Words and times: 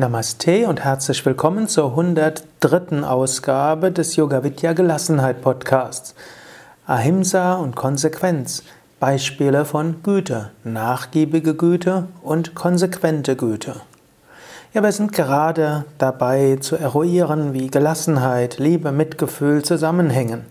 Namaste 0.00 0.66
und 0.66 0.82
herzlich 0.82 1.26
willkommen 1.26 1.68
zur 1.68 1.90
103. 1.90 3.02
Ausgabe 3.02 3.92
des 3.92 4.16
Yoga 4.16 4.42
Vidya 4.42 4.72
Gelassenheit 4.72 5.42
Podcasts. 5.42 6.14
Ahimsa 6.86 7.56
und 7.56 7.76
Konsequenz. 7.76 8.62
Beispiele 8.98 9.66
von 9.66 10.02
Güte, 10.02 10.52
nachgiebige 10.64 11.54
Güte 11.54 12.06
und 12.22 12.54
konsequente 12.54 13.36
Güte. 13.36 13.74
Ja, 14.72 14.82
wir 14.82 14.90
sind 14.92 15.12
gerade 15.12 15.84
dabei 15.98 16.56
zu 16.58 16.76
eruieren, 16.76 17.52
wie 17.52 17.66
Gelassenheit, 17.66 18.58
Liebe, 18.58 18.92
Mitgefühl 18.92 19.62
zusammenhängen. 19.62 20.46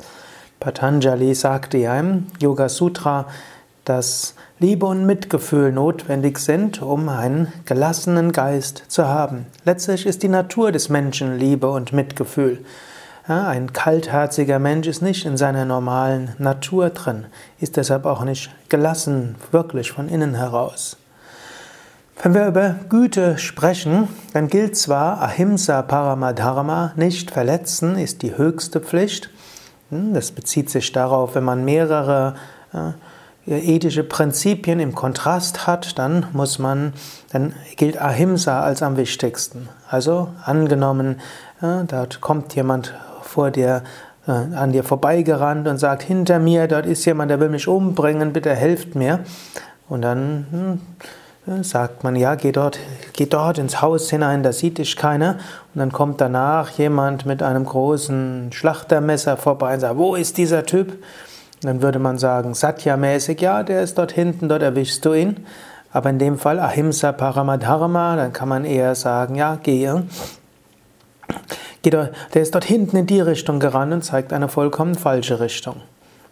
Patanjali 0.59 1.33
sagte 1.33 1.79
ja 1.79 1.99
im 1.99 2.27
Yoga 2.39 2.69
Sutra, 2.69 3.25
dass 3.83 4.35
Liebe 4.61 4.85
und 4.87 5.05
Mitgefühl 5.05 5.71
notwendig 5.71 6.37
sind, 6.37 6.81
um 6.81 7.07
einen 7.07 7.53
gelassenen 7.63 8.33
Geist 8.33 8.83
zu 8.89 9.07
haben. 9.07 9.45
Letztlich 9.63 10.05
ist 10.05 10.21
die 10.21 10.27
Natur 10.27 10.73
des 10.73 10.89
Menschen 10.89 11.39
Liebe 11.39 11.71
und 11.71 11.93
Mitgefühl. 11.93 12.59
Ja, 13.29 13.47
ein 13.47 13.71
kaltherziger 13.71 14.59
Mensch 14.59 14.87
ist 14.87 15.01
nicht 15.01 15.25
in 15.25 15.37
seiner 15.37 15.63
normalen 15.63 16.35
Natur 16.39 16.89
drin, 16.89 17.27
ist 17.61 17.77
deshalb 17.77 18.05
auch 18.05 18.25
nicht 18.25 18.51
gelassen, 18.67 19.35
wirklich 19.51 19.93
von 19.93 20.09
innen 20.09 20.35
heraus. 20.35 20.97
Wenn 22.21 22.33
wir 22.33 22.47
über 22.47 22.75
Güte 22.89 23.37
sprechen, 23.37 24.09
dann 24.33 24.49
gilt 24.49 24.75
zwar 24.75 25.21
Ahimsa 25.21 25.83
Paramadharma, 25.83 26.91
nicht 26.97 27.31
verletzen 27.31 27.97
ist 27.97 28.23
die 28.23 28.35
höchste 28.35 28.81
Pflicht. 28.81 29.29
Hm, 29.89 30.13
das 30.13 30.31
bezieht 30.31 30.69
sich 30.69 30.91
darauf, 30.91 31.35
wenn 31.35 31.45
man 31.45 31.63
mehrere 31.63 32.35
ethische 33.55 34.03
Prinzipien 34.03 34.79
im 34.79 34.93
Kontrast 34.93 35.65
hat, 35.65 35.97
dann 35.97 36.27
muss 36.33 36.59
man, 36.59 36.93
dann 37.31 37.53
gilt 37.77 37.99
Ahimsa 37.99 38.61
als 38.61 38.83
am 38.83 38.97
wichtigsten. 38.97 39.69
Also 39.89 40.29
angenommen, 40.43 41.19
äh, 41.61 41.83
dort 41.87 42.21
kommt 42.21 42.55
jemand 42.55 42.93
vor 43.21 43.51
dir, 43.51 43.83
äh, 44.27 44.31
an 44.31 44.71
dir 44.71 44.83
vorbeigerannt 44.83 45.67
und 45.67 45.77
sagt, 45.77 46.03
hinter 46.03 46.39
mir, 46.39 46.67
dort 46.67 46.85
ist 46.85 47.05
jemand, 47.05 47.31
der 47.31 47.39
will 47.39 47.49
mich 47.49 47.67
umbringen, 47.67 48.33
bitte 48.33 48.53
helft 48.53 48.95
mir. 48.95 49.19
Und 49.87 50.03
dann 50.03 50.79
hm, 51.47 51.59
äh, 51.59 51.63
sagt 51.63 52.03
man, 52.03 52.15
ja, 52.15 52.35
geh 52.35 52.51
dort, 52.51 52.79
geh 53.13 53.25
dort 53.25 53.57
ins 53.57 53.81
Haus 53.81 54.09
hinein, 54.09 54.43
da 54.43 54.53
sieht 54.53 54.77
dich 54.77 54.95
keiner. 54.95 55.37
Und 55.73 55.79
dann 55.79 55.91
kommt 55.91 56.21
danach 56.21 56.69
jemand 56.71 57.25
mit 57.25 57.41
einem 57.41 57.65
großen 57.65 58.51
Schlachtermesser 58.51 59.37
vorbei 59.37 59.73
und 59.73 59.79
sagt, 59.79 59.97
wo 59.97 60.15
ist 60.15 60.37
dieser 60.37 60.65
Typ? 60.65 61.03
Dann 61.61 61.81
würde 61.81 61.99
man 61.99 62.17
sagen, 62.17 62.53
Satya-mäßig, 62.53 63.41
ja, 63.41 63.63
der 63.63 63.81
ist 63.81 63.97
dort 63.97 64.11
hinten, 64.11 64.47
dort 64.47 64.61
erwischst 64.61 65.03
du 65.05 65.13
ihn. 65.13 65.45
Aber 65.91 66.09
in 66.09 66.19
dem 66.19 66.37
Fall 66.37 66.59
Ahimsa 66.59 67.11
Paramadharma, 67.11 68.15
dann 68.15 68.31
kann 68.31 68.47
man 68.47 68.63
eher 68.63 68.95
sagen, 68.95 69.35
ja, 69.35 69.55
gehe. 69.55 70.03
Der 71.83 72.11
ist 72.33 72.53
dort 72.53 72.65
hinten 72.65 72.97
in 72.97 73.07
die 73.07 73.21
Richtung 73.21 73.59
gerannt 73.59 73.93
und 73.93 74.03
zeigt 74.03 74.33
eine 74.33 74.49
vollkommen 74.49 74.95
falsche 74.95 75.39
Richtung. 75.39 75.77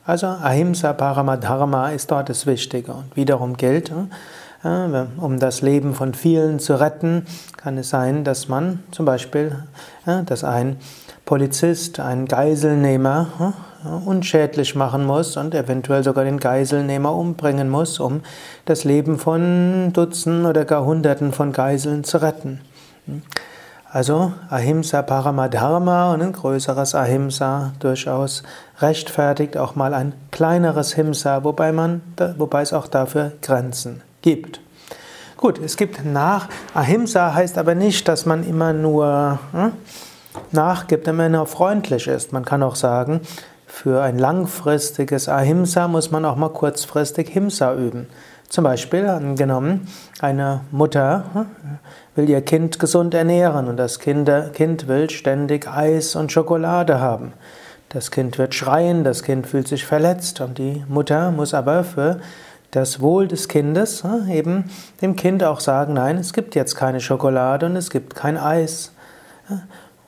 Also 0.05 0.27
Ahimsa 0.27 0.93
Paramadharma 0.93 1.89
ist 1.89 2.11
dort 2.11 2.29
das 2.29 2.45
Wichtige. 2.45 2.93
Und 2.93 3.15
wiederum 3.15 3.57
gilt, 3.57 3.91
äh, 4.63 5.05
um 5.17 5.39
das 5.39 5.61
Leben 5.61 5.93
von 5.93 6.13
vielen 6.13 6.59
zu 6.59 6.79
retten, 6.79 7.25
kann 7.57 7.77
es 7.77 7.89
sein, 7.89 8.23
dass 8.23 8.47
man 8.47 8.83
zum 8.91 9.05
Beispiel, 9.05 9.63
dass 10.05 10.43
ein 10.43 10.77
Polizist 11.25 11.99
einen 11.99 12.25
Geiselnehmer 12.25 13.53
unschädlich 14.05 14.75
machen 14.75 15.05
muss 15.05 15.37
und 15.37 15.53
eventuell 15.53 16.03
sogar 16.03 16.23
den 16.23 16.39
Geiselnehmer 16.39 17.13
umbringen 17.13 17.69
muss, 17.69 17.99
um 17.99 18.21
das 18.65 18.83
Leben 18.83 19.19
von 19.19 19.91
Dutzenden 19.93 20.45
oder 20.45 20.65
gar 20.65 20.85
Hunderten 20.85 21.33
von 21.33 21.51
Geiseln 21.51 22.03
zu 22.03 22.21
retten. 22.21 22.61
Also 23.89 24.33
Ahimsa 24.49 25.01
Paramadharma 25.01 26.13
und 26.13 26.21
ein 26.21 26.33
größeres 26.33 26.93
Ahimsa 26.93 27.71
durchaus 27.79 28.43
rechtfertigt 28.79 29.57
auch 29.57 29.75
mal 29.75 29.93
ein 29.93 30.13
kleineres 30.31 30.93
Himsa, 30.93 31.43
wobei, 31.43 31.71
man, 31.71 32.01
wobei 32.37 32.61
es 32.61 32.73
auch 32.73 32.87
dafür 32.87 33.31
Grenzen 33.41 34.01
gibt. 34.21 34.59
Gut, 35.37 35.59
es 35.59 35.77
gibt 35.77 36.03
nach. 36.03 36.49
Ahimsa 36.73 37.33
heißt 37.33 37.57
aber 37.57 37.75
nicht, 37.75 38.07
dass 38.07 38.25
man 38.25 38.43
immer 38.43 38.73
nur 38.73 39.39
hm, 39.51 39.71
nachgibt, 40.51 41.07
immer 41.07 41.29
nur 41.29 41.45
freundlich 41.45 42.07
ist. 42.07 42.33
Man 42.33 42.43
kann 42.43 42.63
auch 42.63 42.75
sagen, 42.75 43.21
für 43.77 44.01
ein 44.01 44.17
langfristiges 44.17 45.29
Ahimsa 45.29 45.87
muss 45.87 46.09
man 46.09 46.25
auch 46.25 46.35
mal 46.35 46.49
kurzfristig 46.49 47.29
Himsa 47.29 47.75
üben. 47.75 48.07
Zum 48.49 48.63
Beispiel 48.63 49.05
angenommen, 49.05 49.87
eine 50.19 50.61
Mutter 50.71 51.25
hm, 51.33 51.45
will 52.15 52.27
ihr 52.27 52.41
Kind 52.41 52.79
gesund 52.79 53.13
ernähren 53.13 53.67
und 53.67 53.77
das 53.77 53.99
kind, 53.99 54.27
will 54.27 55.09
ständig 55.11 55.67
Eis 55.67 56.15
und 56.15 56.31
Schokolade 56.31 56.99
haben. 56.99 57.33
Das 57.89 58.09
Kind 58.09 58.39
wird 58.39 58.55
schreien, 58.55 59.03
das 59.03 59.21
Kind 59.21 59.45
fühlt 59.45 59.67
sich 59.67 59.85
verletzt 59.85 60.41
und 60.41 60.57
die 60.57 60.83
Mutter 60.87 61.29
muss 61.29 61.53
aber 61.53 61.83
für 61.83 62.19
das 62.71 62.99
Wohl 62.99 63.27
des 63.27 63.47
Kindes 63.47 64.03
hm, 64.03 64.27
eben 64.31 64.71
dem 65.03 65.15
Kind 65.15 65.43
auch 65.43 65.59
sagen, 65.59 65.93
nein, 65.93 66.17
es 66.17 66.33
gibt 66.33 66.55
jetzt 66.55 66.73
keine 66.73 66.99
Schokolade 66.99 67.67
und 67.67 67.75
es 67.75 67.91
gibt 67.91 68.15
kein 68.15 68.37
Eis. 68.37 68.91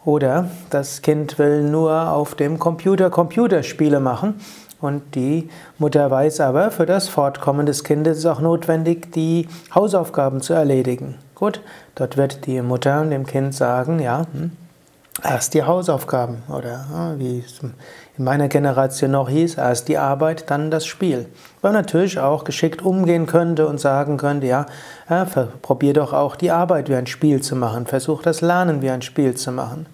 Oder 0.10 0.50
das 0.72 1.04
Kind 1.04 1.38
will 1.38 1.62
nur 1.62 2.12
auf 2.12 2.34
dem 2.34 2.58
Computer 2.58 3.12
Computerspiele 3.12 4.00
machen 4.00 4.42
und 4.82 5.14
die 5.14 5.52
Mutter 5.78 6.10
weiß 6.10 6.40
aber, 6.40 6.72
für 6.72 6.88
das 6.88 7.08
Fortkommen 7.08 7.68
des 7.68 7.84
Kindes 7.84 8.18
ist 8.18 8.26
auch 8.26 8.42
notwendig, 8.42 9.12
die 9.12 9.48
Hausaufgaben 9.76 10.42
zu 10.42 10.54
erledigen. 10.54 11.20
Gut, 11.36 11.62
dort 11.94 12.18
wird 12.18 12.48
die 12.48 12.60
Mutter 12.64 13.06
dem 13.06 13.28
Kind 13.28 13.54
sagen, 13.54 14.00
ja, 14.00 14.26
hm, 14.34 14.54
erst 15.24 15.54
die 15.54 15.62
Hausaufgaben 15.62 16.42
oder 16.48 17.14
wie 17.20 17.44
es 17.46 17.60
in 18.20 18.26
meiner 18.26 18.50
Generation 18.50 19.12
noch 19.12 19.30
hieß, 19.30 19.56
erst 19.56 19.88
die 19.88 19.98
Arbeit, 19.98 20.52
dann 20.52 20.70
das 20.70 20.86
Spiel. 20.86 21.28
Weil 21.62 21.72
man 21.72 21.82
natürlich 21.82 22.20
auch 22.20 22.44
geschickt 22.44 22.82
umgehen 22.82 23.26
könnte 23.28 23.66
und 23.66 23.80
sagen 23.80 24.18
könnte, 24.18 24.46
ja, 24.46 24.66
ja 25.10 25.26
probier 25.62 25.94
doch 25.94 26.12
auch 26.12 26.36
die 26.36 26.52
Arbeit 26.52 26.90
wie 26.90 26.96
ein 26.96 27.08
Spiel 27.08 27.42
zu 27.42 27.56
machen, 27.56 27.88
versuch 27.88 28.22
das 28.22 28.42
Lernen 28.42 28.82
wie 28.82 28.90
ein 28.90 29.02
Spiel 29.02 29.36
zu 29.36 29.54
machen. 29.54 29.86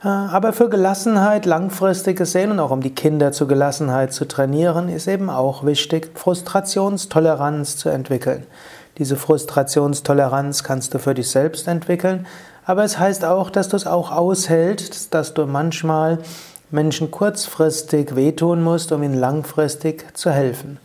Aber 0.00 0.52
für 0.52 0.68
Gelassenheit 0.68 1.46
langfristig 1.46 2.18
gesehen 2.18 2.50
und 2.50 2.58
auch 2.58 2.72
um 2.72 2.82
die 2.82 2.94
Kinder 2.94 3.30
zur 3.30 3.46
Gelassenheit 3.46 4.12
zu 4.12 4.26
trainieren, 4.26 4.88
ist 4.88 5.06
eben 5.06 5.30
auch 5.30 5.64
wichtig, 5.64 6.10
Frustrationstoleranz 6.14 7.76
zu 7.76 7.88
entwickeln. 7.88 8.46
Diese 8.98 9.16
Frustrationstoleranz 9.16 10.64
kannst 10.64 10.92
du 10.92 10.98
für 10.98 11.14
dich 11.14 11.30
selbst 11.30 11.68
entwickeln, 11.68 12.26
aber 12.66 12.82
es 12.82 12.98
heißt 12.98 13.24
auch, 13.24 13.48
dass 13.48 13.68
du 13.68 13.76
es 13.76 13.86
auch 13.86 14.10
aushältst, 14.10 15.14
dass 15.14 15.34
du 15.34 15.46
manchmal 15.46 16.18
Menschen 16.74 17.12
kurzfristig 17.12 18.16
wehtun 18.16 18.60
musst, 18.60 18.90
um 18.90 19.04
ihnen 19.04 19.14
langfristig 19.14 20.16
zu 20.16 20.30
helfen. 20.30 20.78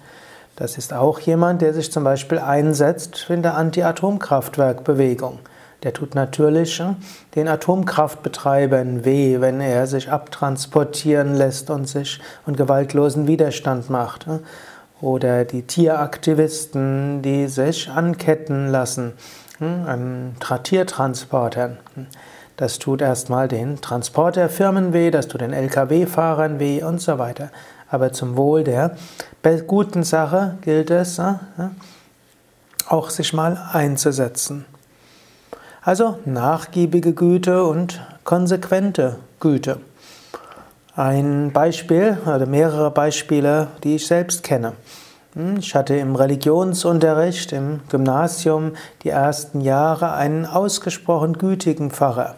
Das 0.56 0.78
ist 0.78 0.94
auch 0.94 1.20
jemand, 1.20 1.64
der 1.64 1.74
sich 1.74 1.92
zum 1.92 2.04
Beispiel 2.04 2.38
einsetzt 2.38 3.26
in 3.30 3.42
der 3.42 3.58
Anti-Atomkraftwerk-Bewegung. 3.58 5.40
Der 5.82 5.94
tut 5.94 6.14
natürlich 6.14 6.78
hm, 6.78 6.98
den 7.34 7.48
Atomkraftbetreibern 7.48 9.04
weh, 9.04 9.42
wenn 9.42 9.62
er 9.62 9.88
sich 9.88 10.12
abtransportieren 10.12 11.34
lässt 11.34 11.72
und 11.72 11.90
sich 11.90 12.20
und 12.46 12.56
gewaltlosen 12.56 13.26
Widerstand 13.26 13.90
macht. 13.90 14.28
Hm. 14.28 14.42
Oder 15.02 15.44
die 15.44 15.64
Tieraktivisten, 15.64 17.24
die 17.24 17.48
sich 17.48 17.90
anketten 17.90 18.68
lassen 18.68 19.14
hm, 19.58 19.86
an 19.88 20.36
Tiertransportern. 20.64 21.78
Das 22.59 22.78
tut 22.78 23.02
erstmal 23.02 23.47
den 23.47 23.80
Transporterfirmen 23.80 24.92
weh, 24.92 25.12
das 25.12 25.30
tut 25.30 25.40
den 25.40 25.53
Lkw-Fahrern 25.53 26.59
weh 26.59 26.84
und 26.84 27.00
so 27.00 27.18
weiter. 27.18 27.52
Aber 27.90 28.12
zum 28.12 28.36
Wohl 28.36 28.66
der 28.66 28.97
guten 29.66 30.03
Sache 30.03 30.58
gilt 30.59 30.91
es, 30.91 31.22
auch 32.90 33.09
sich 33.11 33.32
mal 33.32 33.58
einzusetzen. 33.72 34.66
Also 35.82 36.20
nachgiebige 36.26 37.14
Güte 37.14 37.64
und 37.64 38.02
konsequente 38.26 39.20
Güte. 39.40 39.79
Ein 40.97 41.53
Beispiel 41.53 42.17
oder 42.26 42.46
mehrere 42.46 42.91
Beispiele, 42.91 43.67
die 43.85 43.96
ich 43.96 44.06
selbst 44.06 44.44
kenne. 44.44 44.73
Hm, 45.34 45.59
ich 45.59 45.76
hatte 45.76 45.96
im 45.96 46.17
Religionsunterricht 46.17 47.53
im 47.53 47.79
Gymnasium 47.88 48.73
die 49.03 49.09
ersten 49.09 49.61
Jahre 49.61 50.11
einen 50.11 50.46
ausgesprochen 50.46 51.38
gütigen 51.38 51.90
Pfarrer. 51.91 52.35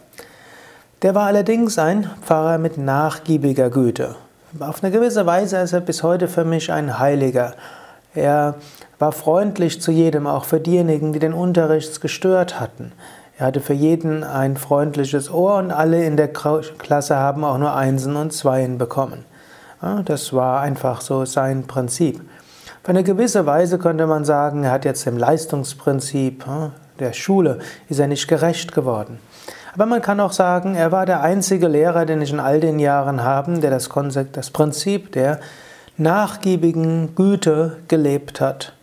Der 1.02 1.16
war 1.16 1.26
allerdings 1.26 1.80
ein 1.80 2.08
Pfarrer 2.22 2.60
mit 2.60 2.78
nachgiebiger 2.78 3.72
Güte. 3.72 4.16
Auf 4.60 4.84
eine 4.84 4.92
gewisse 4.92 5.26
Weise 5.26 5.58
ist 5.58 5.74
er 5.74 5.82
bis 5.82 6.04
heute 6.04 6.28
für 6.28 6.46
mich 6.46 6.72
ein 6.72 7.00
Heiliger. 7.00 7.56
Er 8.14 8.54
war 9.00 9.12
freundlich 9.12 9.82
zu 9.82 9.92
jedem, 9.92 10.28
auch 10.28 10.46
für 10.46 10.60
diejenigen, 10.60 11.12
die 11.12 11.18
den 11.18 11.34
Unterricht 11.34 12.02
gestört 12.02 12.60
hatten. 12.60 12.92
Er 13.40 13.48
hatte 13.48 13.62
für 13.62 13.74
jeden 13.74 14.24
ein 14.24 14.58
freundliches 14.58 15.32
Ohr 15.32 15.56
und 15.56 15.72
alle 15.72 16.06
in 16.06 16.18
der 16.18 16.28
Klasse 16.28 17.16
haben 17.16 17.44
auch 17.44 17.58
nur 17.58 17.74
Einsen 17.74 18.16
und 18.16 18.32
Zweien 18.32 18.78
bekommen. 18.78 19.26
Das 20.06 20.34
war 20.34 20.62
einfach 20.62 21.02
so 21.02 21.26
sein 21.26 21.66
Prinzip. 21.66 22.22
Auf 22.84 22.90
eine 22.90 23.04
gewisse 23.04 23.48
Weise 23.48 23.80
könnte 23.80 24.06
man 24.06 24.24
sagen, 24.24 24.66
er 24.66 24.72
hat 24.72 24.86
jetzt 24.86 25.08
dem 25.08 25.18
Leistungsprinzip 25.18 26.46
der 27.00 27.14
Schule, 27.14 27.58
ist 27.90 28.00
er 28.00 28.06
nicht 28.06 28.28
gerecht 28.28 28.72
geworden. 28.72 29.18
Aber 29.74 29.86
man 29.86 30.02
kann 30.02 30.20
auch 30.20 30.34
sagen, 30.34 30.76
er 30.76 30.92
war 30.92 31.06
der 31.06 31.22
einzige 31.22 31.68
Lehrer, 31.68 32.06
den 32.06 32.22
ich 32.22 32.34
in 32.34 32.40
all 32.40 32.60
den 32.60 32.80
Jahren 32.80 33.24
habe, 33.24 33.60
der 33.60 33.72
das, 33.72 33.90
Konzept, 33.90 34.36
das 34.36 34.50
Prinzip 34.50 35.12
der 35.14 35.40
nachgiebigen 35.98 37.16
Güte 37.16 37.78
gelebt 37.88 38.42
hat. 38.42 38.74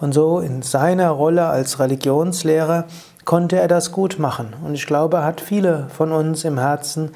Und 0.00 0.12
so 0.12 0.40
in 0.40 0.62
seiner 0.62 1.10
Rolle 1.10 1.46
als 1.46 1.80
Religionslehrer 1.80 2.84
konnte 3.24 3.60
er 3.60 3.68
das 3.68 3.92
gut 3.92 4.18
machen. 4.18 4.54
Und 4.64 4.74
ich 4.74 4.86
glaube, 4.86 5.18
er 5.18 5.24
hat 5.24 5.40
viele 5.40 5.88
von 5.90 6.12
uns 6.12 6.44
im 6.44 6.58
Herzen 6.58 7.10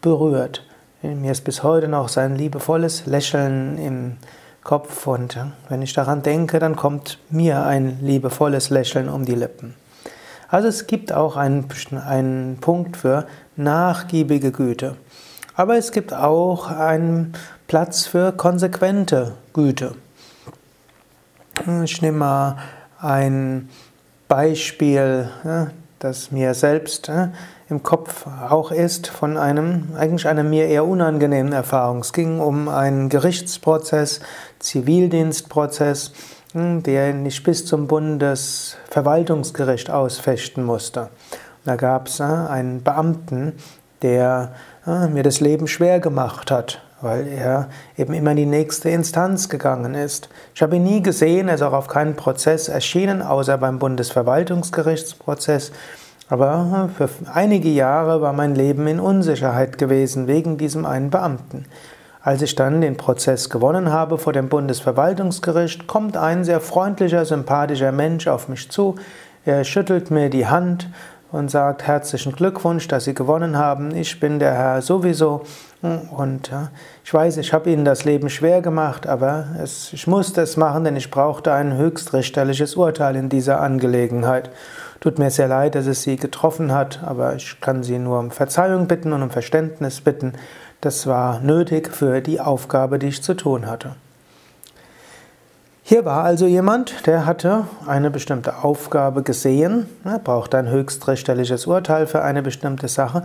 berührt. 0.00 0.64
Mir 1.02 1.32
ist 1.32 1.44
bis 1.44 1.62
heute 1.62 1.88
noch 1.88 2.08
sein 2.08 2.36
liebevolles 2.36 3.06
Lächeln 3.06 3.78
im 3.78 4.16
Kopf 4.64 5.06
und 5.06 5.38
wenn 5.68 5.80
ich 5.80 5.92
daran 5.92 6.22
denke, 6.22 6.58
dann 6.58 6.76
kommt 6.76 7.18
mir 7.30 7.64
ein 7.64 7.98
liebevolles 8.02 8.70
Lächeln 8.70 9.08
um 9.08 9.24
die 9.24 9.34
Lippen. 9.34 9.74
Also 10.48 10.68
es 10.68 10.86
gibt 10.86 11.12
auch 11.12 11.36
einen, 11.36 11.68
einen 12.06 12.56
Punkt 12.60 12.96
für 12.96 13.26
nachgiebige 13.56 14.50
Güte. 14.50 14.96
Aber 15.54 15.76
es 15.76 15.92
gibt 15.92 16.14
auch 16.14 16.70
einen 16.70 17.34
Platz 17.66 18.06
für 18.06 18.32
konsequente 18.32 19.34
Güte. 19.52 19.94
Ich 21.84 22.00
nehme 22.00 22.18
mal 22.18 22.56
ein 23.00 23.68
Beispiel, 24.28 25.28
das 25.98 26.30
mir 26.30 26.54
selbst 26.54 27.10
im 27.68 27.82
Kopf 27.82 28.26
auch 28.48 28.70
ist, 28.70 29.08
von 29.08 29.36
einem, 29.36 29.88
eigentlich 29.96 30.26
einer 30.26 30.44
mir 30.44 30.66
eher 30.66 30.86
unangenehmen 30.86 31.52
Erfahrung. 31.52 31.98
Es 31.98 32.12
ging 32.12 32.40
um 32.40 32.68
einen 32.68 33.08
Gerichtsprozess, 33.08 34.20
Zivildienstprozess, 34.60 36.12
hm, 36.58 36.82
der 36.82 37.14
nicht 37.14 37.44
bis 37.44 37.64
zum 37.66 37.86
Bundesverwaltungsgericht 37.86 39.90
ausfechten 39.90 40.64
musste. 40.64 41.10
Da 41.64 41.76
gab 41.76 42.08
es 42.08 42.20
einen 42.20 42.82
Beamten, 42.82 43.52
der 44.02 44.52
mir 44.86 45.22
das 45.22 45.38
Leben 45.40 45.68
schwer 45.68 46.00
gemacht 46.00 46.50
hat 46.50 46.82
weil 47.00 47.28
er 47.28 47.68
eben 47.96 48.12
immer 48.12 48.32
in 48.32 48.38
die 48.38 48.46
nächste 48.46 48.90
Instanz 48.90 49.48
gegangen 49.48 49.94
ist. 49.94 50.28
Ich 50.54 50.62
habe 50.62 50.76
ihn 50.76 50.84
nie 50.84 51.02
gesehen, 51.02 51.48
er 51.48 51.54
ist 51.54 51.62
auch 51.62 51.72
auf 51.72 51.86
keinen 51.86 52.16
Prozess 52.16 52.68
erschienen, 52.68 53.22
außer 53.22 53.56
beim 53.58 53.78
Bundesverwaltungsgerichtsprozess. 53.78 55.72
Aber 56.28 56.90
für 56.96 57.08
einige 57.32 57.70
Jahre 57.70 58.20
war 58.20 58.32
mein 58.32 58.54
Leben 58.54 58.86
in 58.86 59.00
Unsicherheit 59.00 59.78
gewesen 59.78 60.26
wegen 60.26 60.58
diesem 60.58 60.84
einen 60.84 61.10
Beamten. 61.10 61.64
Als 62.28 62.42
ich 62.42 62.54
dann 62.54 62.82
den 62.82 62.98
Prozess 62.98 63.48
gewonnen 63.48 63.90
habe 63.90 64.18
vor 64.18 64.34
dem 64.34 64.50
Bundesverwaltungsgericht, 64.50 65.86
kommt 65.86 66.18
ein 66.18 66.44
sehr 66.44 66.60
freundlicher, 66.60 67.24
sympathischer 67.24 67.90
Mensch 67.90 68.26
auf 68.28 68.50
mich 68.50 68.70
zu. 68.70 68.96
Er 69.46 69.64
schüttelt 69.64 70.10
mir 70.10 70.28
die 70.28 70.46
Hand 70.46 70.90
und 71.32 71.50
sagt 71.50 71.86
herzlichen 71.86 72.32
Glückwunsch, 72.32 72.86
dass 72.86 73.04
Sie 73.04 73.14
gewonnen 73.14 73.56
haben. 73.56 73.96
Ich 73.96 74.20
bin 74.20 74.40
der 74.40 74.52
Herr 74.52 74.82
sowieso 74.82 75.40
und 75.80 76.50
ich 77.02 77.14
weiß, 77.14 77.38
ich 77.38 77.54
habe 77.54 77.70
Ihnen 77.70 77.86
das 77.86 78.04
Leben 78.04 78.28
schwer 78.28 78.60
gemacht, 78.60 79.06
aber 79.06 79.46
es, 79.62 79.90
ich 79.94 80.06
musste 80.06 80.42
es 80.42 80.58
machen, 80.58 80.84
denn 80.84 80.96
ich 80.96 81.10
brauchte 81.10 81.54
ein 81.54 81.78
höchstrichterliches 81.78 82.74
Urteil 82.74 83.16
in 83.16 83.30
dieser 83.30 83.62
Angelegenheit. 83.62 84.50
Tut 85.00 85.18
mir 85.18 85.30
sehr 85.30 85.48
leid, 85.48 85.76
dass 85.76 85.86
es 85.86 86.02
Sie 86.02 86.16
getroffen 86.16 86.72
hat, 86.72 87.00
aber 87.02 87.36
ich 87.36 87.58
kann 87.62 87.82
Sie 87.82 87.98
nur 87.98 88.18
um 88.18 88.30
Verzeihung 88.32 88.86
bitten 88.86 89.14
und 89.14 89.22
um 89.22 89.30
Verständnis 89.30 90.02
bitten. 90.02 90.34
Das 90.80 91.08
war 91.08 91.40
nötig 91.40 91.92
für 91.92 92.20
die 92.20 92.40
Aufgabe, 92.40 93.00
die 93.00 93.08
ich 93.08 93.22
zu 93.22 93.34
tun 93.34 93.66
hatte. 93.66 93.96
Hier 95.82 96.04
war 96.04 96.22
also 96.22 96.46
jemand, 96.46 97.06
der 97.06 97.26
hatte 97.26 97.64
eine 97.86 98.10
bestimmte 98.10 98.62
Aufgabe 98.62 99.22
gesehen, 99.22 99.88
er 100.04 100.18
brauchte 100.18 100.58
ein 100.58 100.68
höchstrichterliches 100.68 101.66
Urteil 101.66 102.06
für 102.06 102.22
eine 102.22 102.42
bestimmte 102.42 102.88
Sache. 102.88 103.22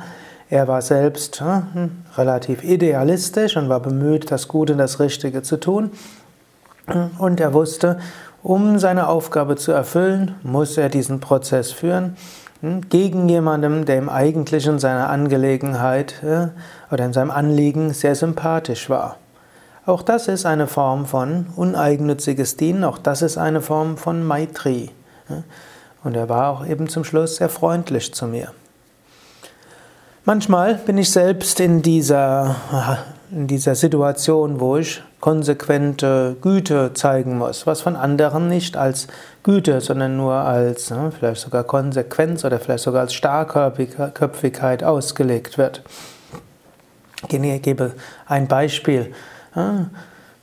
Er 0.50 0.68
war 0.68 0.82
selbst 0.82 1.42
hm, 1.42 1.92
relativ 2.18 2.64
idealistisch 2.64 3.58
und 3.58 3.70
war 3.70 3.82
bemüht, 3.82 4.32
das 4.32 4.48
Gute 4.48 4.74
und 4.74 4.80
das 4.80 5.00
Richtige 5.00 5.44
zu 5.44 5.58
tun. 5.58 5.92
Und 7.18 7.40
er 7.40 7.54
wusste, 7.54 8.00
um 8.42 8.80
seine 8.80 9.08
Aufgabe 9.08 9.58
zu 9.58 9.72
erfüllen, 9.72 10.36
muss 10.42 10.78
er 10.78 10.90
diesen 10.90 11.20
Prozess 11.20 11.72
führen 11.72 12.18
gegen 12.90 13.28
jemanden, 13.28 13.86
der 13.86 13.98
im 13.98 14.10
Eigentlichen 14.10 14.80
seiner 14.80 15.10
Angelegenheit 15.10 16.16
oder 16.92 17.06
in 17.06 17.12
seinem 17.12 17.32
Anliegen 17.32 17.94
sehr 17.94 18.16
sympathisch 18.16 18.90
war. 18.90 19.18
Auch 19.86 20.02
das 20.02 20.30
ist 20.30 20.46
eine 20.46 20.68
Form 20.68 21.06
von 21.06 21.48
uneigennütziges 21.58 22.56
Dienen, 22.56 22.86
auch 22.86 22.98
das 22.98 23.22
ist 23.22 23.38
eine 23.38 23.62
Form 23.62 23.98
von 23.98 24.26
Maitri. 24.26 24.92
Und 26.06 26.16
er 26.16 26.30
war 26.30 26.52
auch 26.52 26.66
eben 26.66 26.88
zum 26.88 27.04
Schluss 27.04 27.36
sehr 27.36 27.50
freundlich 27.50 28.14
zu 28.14 28.28
mir. 28.28 28.54
Manchmal 30.26 30.76
bin 30.76 30.98
ich 30.98 31.12
selbst 31.12 31.60
in 31.60 31.82
dieser, 31.82 32.56
in 33.30 33.48
dieser 33.48 33.76
Situation, 33.76 34.62
wo 34.62 34.78
ich 34.78 35.04
konsequente 35.24 36.36
Güte 36.42 36.92
zeigen 36.96 37.38
muss, 37.38 37.66
was 37.66 37.80
von 37.80 37.96
anderen 37.96 38.50
nicht 38.50 38.76
als 38.76 39.08
Güte, 39.42 39.80
sondern 39.80 40.18
nur 40.18 40.34
als 40.34 40.94
vielleicht 41.18 41.40
sogar 41.40 41.64
Konsequenz 41.64 42.44
oder 42.44 42.60
vielleicht 42.60 42.84
sogar 42.84 43.04
als 43.04 43.14
Starkköpfigkeit 43.14 44.84
ausgelegt 44.84 45.58
wird. 45.58 45.82
Ich 47.30 47.62
gebe 47.62 47.94
ein 48.26 48.50
Beispiel. 48.50 49.14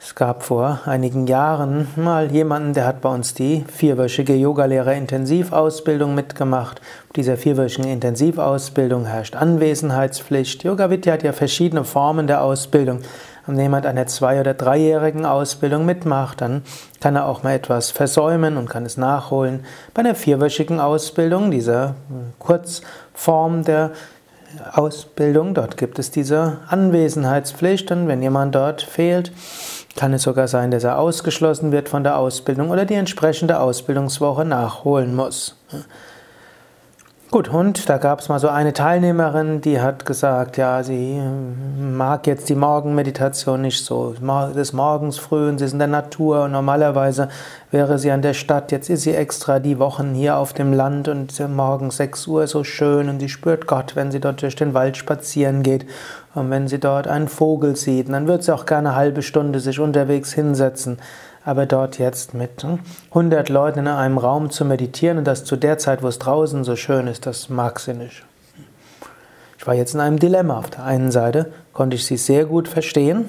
Es 0.00 0.15
gab 0.15 0.44
vor 0.44 0.81
einigen 0.87 1.27
Jahren 1.27 1.88
mal 1.97 2.32
jemanden, 2.32 2.73
der 2.73 2.87
hat 2.87 3.03
bei 3.03 3.11
uns 3.11 3.35
die 3.35 3.67
vierwöchige 3.71 4.35
Yogalehrer-Intensivausbildung 4.35 6.15
mitgemacht. 6.15 6.81
In 7.09 7.12
dieser 7.17 7.37
vierwöchigen 7.37 7.91
Intensivausbildung 7.91 9.05
herrscht 9.05 9.37
Anwesenheitspflicht. 9.37 10.65
Yoga 10.65 10.88
Vidya 10.88 11.12
hat 11.12 11.23
ja 11.23 11.35
verschiedene 11.35 11.85
Formen 11.85 12.27
der 12.27 12.43
Ausbildung. 12.43 13.00
Wenn 13.46 13.58
jemand 13.58 13.87
einer 13.87 14.06
zwei- 14.06 14.40
oder 14.40 14.54
dreijährigen 14.54 15.26
Ausbildung 15.26 15.87
mitmacht, 15.87 16.40
dann 16.40 16.62
kann 17.00 17.16
er 17.16 17.26
auch 17.26 17.42
mal 17.42 17.54
etwas 17.54 17.90
versäumen 17.90 18.56
und 18.56 18.69
kann 18.69 18.87
es 18.87 18.96
nachholen. 18.96 19.64
Bei 19.94 20.00
einer 20.00 20.14
vierwöchigen 20.14 20.81
Ausbildung, 20.81 21.50
dieser 21.50 21.94
Kurzform 22.38 23.64
der 23.64 23.90
Ausbildung. 24.72 25.54
Dort 25.54 25.76
gibt 25.76 25.98
es 25.98 26.10
diese 26.10 26.58
Anwesenheitspflicht 26.69 27.90
und 27.92 28.08
wenn 28.08 28.22
jemand 28.22 28.54
dort 28.54 28.82
fehlt, 28.82 29.32
kann 29.96 30.12
es 30.12 30.22
sogar 30.22 30.48
sein, 30.48 30.70
dass 30.70 30.84
er 30.84 30.98
ausgeschlossen 30.98 31.72
wird 31.72 31.88
von 31.88 32.04
der 32.04 32.16
Ausbildung 32.16 32.70
oder 32.70 32.84
die 32.84 32.94
entsprechende 32.94 33.60
Ausbildungswoche 33.60 34.44
nachholen 34.44 35.15
muss. 35.15 35.56
Gut, 37.32 37.49
und 37.49 37.89
da 37.89 37.99
gab 37.99 38.19
es 38.19 38.29
mal 38.29 38.41
so 38.41 38.49
eine 38.49 38.72
Teilnehmerin, 38.72 39.60
die 39.60 39.81
hat 39.81 40.05
gesagt, 40.05 40.56
ja, 40.56 40.82
sie 40.82 41.15
hm, 41.15 41.96
mag 41.96 42.27
jetzt 42.27 42.49
die 42.49 42.56
Morgenmeditation 42.56 43.63
nicht 43.63 43.84
so. 43.84 44.17
Es 44.51 44.56
ist 44.56 44.72
morgens 44.72 45.17
früh 45.17 45.49
und 45.49 45.58
sie 45.58 45.67
ist 45.67 45.72
in 45.72 45.79
der 45.79 45.87
Natur 45.87 46.43
und 46.43 46.51
normalerweise 46.51 47.29
wäre 47.70 48.01
sie 48.01 48.10
an 48.10 48.22
der 48.22 48.34
Stadt. 48.34 48.72
Jetzt 48.72 48.91
ist 48.91 49.03
sie 49.03 49.15
extra 49.15 49.60
die 49.60 49.79
Wochen 49.79 50.13
hier 50.13 50.39
auf 50.39 50.55
dem 50.55 50.72
Land 50.72 51.06
und 51.06 51.39
morgens 51.51 51.99
6 51.99 52.27
Uhr 52.27 52.49
so 52.49 52.65
schön 52.65 53.08
und 53.08 53.20
sie 53.20 53.29
spürt 53.29 53.69
Gott, 53.69 53.94
wenn 53.94 54.10
sie 54.10 54.19
dort 54.19 54.43
durch 54.43 54.56
den 54.56 54.75
Wald 54.75 54.96
spazieren 54.96 55.63
geht 55.63 55.87
und 56.34 56.51
wenn 56.51 56.67
sie 56.67 56.81
dort 56.81 57.06
einen 57.06 57.29
Vogel 57.29 57.77
sieht. 57.77 58.08
dann 58.08 58.27
wird 58.27 58.43
sie 58.43 58.53
auch 58.53 58.67
gerne 58.67 58.89
eine 58.89 58.96
halbe 58.96 59.22
Stunde 59.22 59.60
sich 59.60 59.79
unterwegs 59.79 60.32
hinsetzen 60.32 60.99
aber 61.44 61.67
dort 61.67 61.99
jetzt 61.99 62.35
mit 62.35 62.65
100 63.09 63.49
Leuten 63.49 63.81
in 63.81 63.89
einem 63.89 64.19
Raum 64.19 64.51
zu 64.51 64.65
meditieren 64.65 65.19
und 65.19 65.25
das 65.25 65.44
zu 65.44 65.56
der 65.56 65.79
Zeit, 65.79 66.03
wo 66.03 66.09
es 66.09 66.19
draußen 66.19 66.65
so 66.65 66.77
schön 66.77 67.06
ist, 67.06 67.27
das 67.27 67.49
mag 67.49 67.81
sie 67.81 67.94
nicht. 67.94 68.25
Ich 69.59 69.67
war 69.67 69.75
jetzt 69.75 69.94
in 69.94 70.01
einem 70.01 70.19
Dilemma. 70.19 70.59
Auf 70.59 70.70
der 70.70 70.85
einen 70.85 71.11
Seite 71.11 71.53
konnte 71.73 71.97
ich 71.97 72.06
sie 72.06 72.17
sehr 72.17 72.47
gut 72.47 72.67
verstehen 72.67 73.27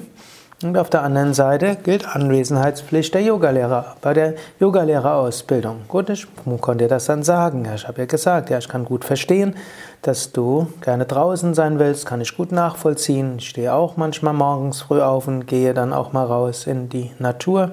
und 0.62 0.78
auf 0.78 0.90
der 0.90 1.02
anderen 1.02 1.34
Seite 1.34 1.76
gilt 1.76 2.06
Anwesenheitspflicht 2.06 3.14
der 3.14 3.22
Yogalehrer 3.22 3.96
bei 4.00 4.14
der 4.14 4.34
Yogalehrerausbildung. 4.60 5.82
Gut, 5.88 6.08
ich 6.08 6.26
konnte 6.60 6.86
das 6.86 7.06
dann 7.06 7.22
sagen. 7.22 7.68
ich 7.74 7.88
habe 7.88 8.00
ja 8.00 8.06
gesagt, 8.06 8.48
ja, 8.48 8.58
ich 8.58 8.68
kann 8.68 8.84
gut 8.84 9.04
verstehen, 9.04 9.56
dass 10.02 10.32
du 10.32 10.68
gerne 10.80 11.04
draußen 11.04 11.54
sein 11.54 11.78
willst, 11.78 12.06
kann 12.06 12.20
ich 12.20 12.36
gut 12.36 12.52
nachvollziehen. 12.52 13.38
Ich 13.38 13.48
stehe 13.48 13.72
auch 13.72 13.96
manchmal 13.96 14.34
morgens 14.34 14.82
früh 14.82 15.02
auf 15.02 15.26
und 15.26 15.46
gehe 15.46 15.74
dann 15.74 15.92
auch 15.92 16.12
mal 16.12 16.24
raus 16.24 16.66
in 16.66 16.88
die 16.88 17.10
Natur. 17.18 17.72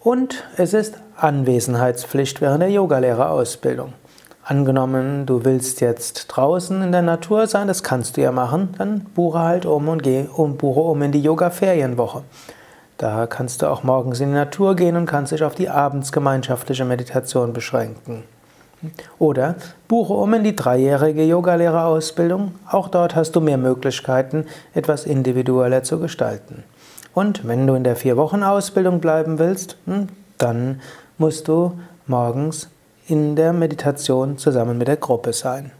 Und 0.00 0.44
es 0.56 0.74
ist 0.74 0.94
Anwesenheitspflicht 1.16 2.40
während 2.40 2.62
der 2.62 2.70
Yogalehrerausbildung. 2.70 3.94
Angenommen, 4.44 5.26
du 5.26 5.44
willst 5.44 5.80
jetzt 5.80 6.28
draußen 6.28 6.80
in 6.82 6.92
der 6.92 7.02
Natur 7.02 7.48
sein, 7.48 7.66
das 7.66 7.82
kannst 7.82 8.16
du 8.16 8.22
ja 8.22 8.32
machen, 8.32 8.74
dann 8.78 9.00
buche 9.00 9.40
halt 9.40 9.66
um 9.66 9.88
und 9.88 10.02
geh 10.02 10.26
um, 10.32 10.56
buche 10.56 10.80
um 10.80 11.02
in 11.02 11.12
die 11.12 11.20
Yoga-Ferienwoche. 11.20 12.22
Da 12.96 13.26
kannst 13.26 13.62
du 13.62 13.66
auch 13.66 13.82
morgens 13.82 14.20
in 14.20 14.28
die 14.28 14.34
Natur 14.34 14.76
gehen 14.76 14.96
und 14.96 15.06
kannst 15.06 15.32
dich 15.32 15.42
auf 15.42 15.54
die 15.54 15.68
abendsgemeinschaftliche 15.68 16.84
Meditation 16.84 17.52
beschränken. 17.52 18.22
Oder 19.18 19.56
buche 19.88 20.14
um 20.14 20.32
in 20.34 20.44
die 20.44 20.54
dreijährige 20.54 21.24
Yogalehrerausbildung. 21.24 22.52
Auch 22.70 22.88
dort 22.88 23.16
hast 23.16 23.32
du 23.32 23.40
mehr 23.40 23.58
Möglichkeiten, 23.58 24.46
etwas 24.74 25.04
individueller 25.04 25.82
zu 25.82 25.98
gestalten. 25.98 26.62
Und 27.14 27.46
wenn 27.46 27.66
du 27.66 27.74
in 27.74 27.84
der 27.84 27.96
Vier-Wochen-Ausbildung 27.96 29.00
bleiben 29.00 29.38
willst, 29.38 29.76
hm, 29.86 30.08
dann 30.38 30.80
musst 31.18 31.48
du 31.48 31.78
morgens 32.06 32.68
in 33.06 33.36
der 33.36 33.52
Meditation 33.52 34.38
zusammen 34.38 34.78
mit 34.78 34.88
der 34.88 34.96
Gruppe 34.96 35.32
sein. 35.32 35.72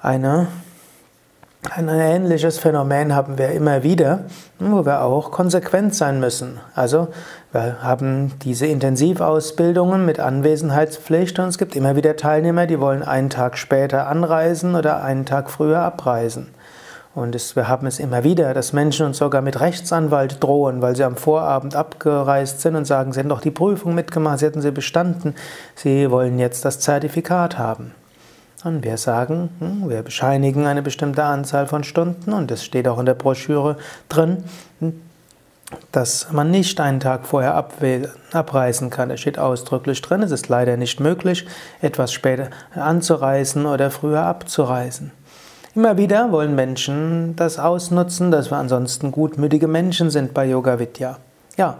Eine, 0.00 0.46
ein 1.70 1.88
ähnliches 1.88 2.58
Phänomen 2.58 3.14
haben 3.14 3.36
wir 3.36 3.50
immer 3.50 3.82
wieder, 3.82 4.26
wo 4.60 4.86
wir 4.86 5.02
auch 5.02 5.32
konsequent 5.32 5.94
sein 5.94 6.20
müssen. 6.20 6.60
Also 6.74 7.08
wir 7.50 7.82
haben 7.82 8.38
diese 8.44 8.66
Intensivausbildungen 8.66 10.06
mit 10.06 10.20
Anwesenheitspflicht 10.20 11.38
und 11.40 11.48
es 11.48 11.58
gibt 11.58 11.74
immer 11.74 11.96
wieder 11.96 12.16
Teilnehmer, 12.16 12.66
die 12.66 12.78
wollen 12.78 13.02
einen 13.02 13.28
Tag 13.28 13.58
später 13.58 14.06
anreisen 14.06 14.76
oder 14.76 15.02
einen 15.02 15.26
Tag 15.26 15.50
früher 15.50 15.80
abreisen. 15.80 16.48
Und 17.18 17.34
es, 17.34 17.56
wir 17.56 17.66
haben 17.66 17.88
es 17.88 17.98
immer 17.98 18.22
wieder, 18.22 18.54
dass 18.54 18.72
Menschen 18.72 19.04
uns 19.04 19.18
sogar 19.18 19.42
mit 19.42 19.58
Rechtsanwalt 19.58 20.42
drohen, 20.42 20.82
weil 20.82 20.94
sie 20.94 21.02
am 21.02 21.16
Vorabend 21.16 21.74
abgereist 21.74 22.60
sind 22.60 22.76
und 22.76 22.84
sagen, 22.84 23.12
sie 23.12 23.18
hätten 23.18 23.28
doch 23.28 23.40
die 23.40 23.50
Prüfung 23.50 23.96
mitgemacht, 23.96 24.38
sie 24.38 24.46
hätten 24.46 24.60
sie 24.60 24.70
bestanden, 24.70 25.34
sie 25.74 26.12
wollen 26.12 26.38
jetzt 26.38 26.64
das 26.64 26.78
Zertifikat 26.78 27.58
haben. 27.58 27.92
Und 28.62 28.84
wir 28.84 28.96
sagen, 28.98 29.50
hm, 29.58 29.90
wir 29.90 30.02
bescheinigen 30.02 30.66
eine 30.66 30.80
bestimmte 30.80 31.24
Anzahl 31.24 31.66
von 31.66 31.82
Stunden 31.82 32.32
und 32.32 32.52
es 32.52 32.64
steht 32.64 32.86
auch 32.86 33.00
in 33.00 33.06
der 33.06 33.14
Broschüre 33.14 33.78
drin, 34.08 34.44
hm, 34.78 35.00
dass 35.90 36.30
man 36.30 36.52
nicht 36.52 36.80
einen 36.80 37.00
Tag 37.00 37.26
vorher 37.26 37.56
abreisen 38.32 38.90
kann. 38.90 39.10
Es 39.10 39.20
steht 39.20 39.40
ausdrücklich 39.40 40.00
drin, 40.02 40.22
es 40.22 40.30
ist 40.30 40.48
leider 40.48 40.76
nicht 40.76 41.00
möglich, 41.00 41.46
etwas 41.80 42.12
später 42.12 42.50
anzureisen 42.74 43.66
oder 43.66 43.90
früher 43.90 44.22
abzureisen. 44.22 45.10
Immer 45.74 45.96
wieder 45.96 46.32
wollen 46.32 46.54
Menschen 46.54 47.36
das 47.36 47.58
ausnutzen, 47.58 48.30
dass 48.30 48.50
wir 48.50 48.56
ansonsten 48.56 49.12
gutmütige 49.12 49.68
Menschen 49.68 50.10
sind 50.10 50.34
bei 50.34 50.46
Yoga 50.46 50.78
Vidya. 50.78 51.18
Ja, 51.56 51.78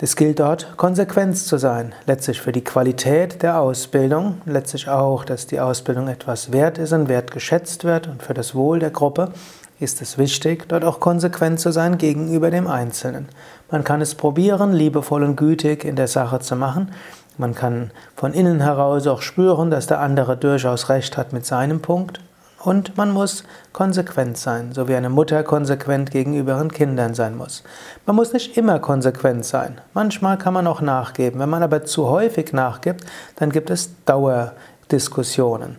es 0.00 0.16
gilt 0.16 0.40
dort, 0.40 0.76
Konsequenz 0.76 1.46
zu 1.46 1.58
sein. 1.58 1.94
Letztlich 2.06 2.40
für 2.40 2.52
die 2.52 2.64
Qualität 2.64 3.42
der 3.42 3.60
Ausbildung, 3.60 4.40
letztlich 4.46 4.88
auch, 4.88 5.24
dass 5.24 5.46
die 5.46 5.60
Ausbildung 5.60 6.08
etwas 6.08 6.52
wert 6.52 6.78
ist 6.78 6.92
und 6.92 7.08
wertgeschätzt 7.08 7.84
wird 7.84 8.08
und 8.08 8.22
für 8.22 8.32
das 8.34 8.54
Wohl 8.54 8.78
der 8.78 8.90
Gruppe 8.90 9.32
ist 9.78 10.02
es 10.02 10.18
wichtig, 10.18 10.68
dort 10.68 10.84
auch 10.84 11.00
konsequent 11.00 11.60
zu 11.60 11.70
sein 11.70 11.98
gegenüber 11.98 12.50
dem 12.50 12.66
Einzelnen. 12.66 13.28
Man 13.70 13.84
kann 13.84 14.00
es 14.00 14.14
probieren, 14.14 14.72
liebevoll 14.72 15.22
und 15.22 15.36
gütig 15.36 15.84
in 15.84 15.96
der 15.96 16.08
Sache 16.08 16.40
zu 16.40 16.56
machen. 16.56 16.92
Man 17.38 17.54
kann 17.54 17.90
von 18.16 18.34
innen 18.34 18.60
heraus 18.60 19.06
auch 19.06 19.22
spüren, 19.22 19.70
dass 19.70 19.86
der 19.86 20.00
andere 20.00 20.36
durchaus 20.36 20.88
recht 20.88 21.16
hat 21.16 21.32
mit 21.32 21.46
seinem 21.46 21.80
Punkt. 21.80 22.20
Und 22.62 22.98
man 22.98 23.10
muss 23.10 23.44
konsequent 23.72 24.36
sein, 24.36 24.72
so 24.72 24.86
wie 24.86 24.94
eine 24.94 25.08
Mutter 25.08 25.42
konsequent 25.42 26.10
gegenüber 26.10 26.52
ihren 26.52 26.70
Kindern 26.70 27.14
sein 27.14 27.36
muss. 27.36 27.62
Man 28.04 28.16
muss 28.16 28.34
nicht 28.34 28.58
immer 28.58 28.78
konsequent 28.80 29.46
sein. 29.46 29.80
Manchmal 29.94 30.36
kann 30.36 30.52
man 30.52 30.66
auch 30.66 30.82
nachgeben. 30.82 31.40
Wenn 31.40 31.48
man 31.48 31.62
aber 31.62 31.84
zu 31.84 32.08
häufig 32.08 32.52
nachgibt, 32.52 33.04
dann 33.36 33.50
gibt 33.50 33.70
es 33.70 33.94
Dauerdiskussionen. 34.04 35.76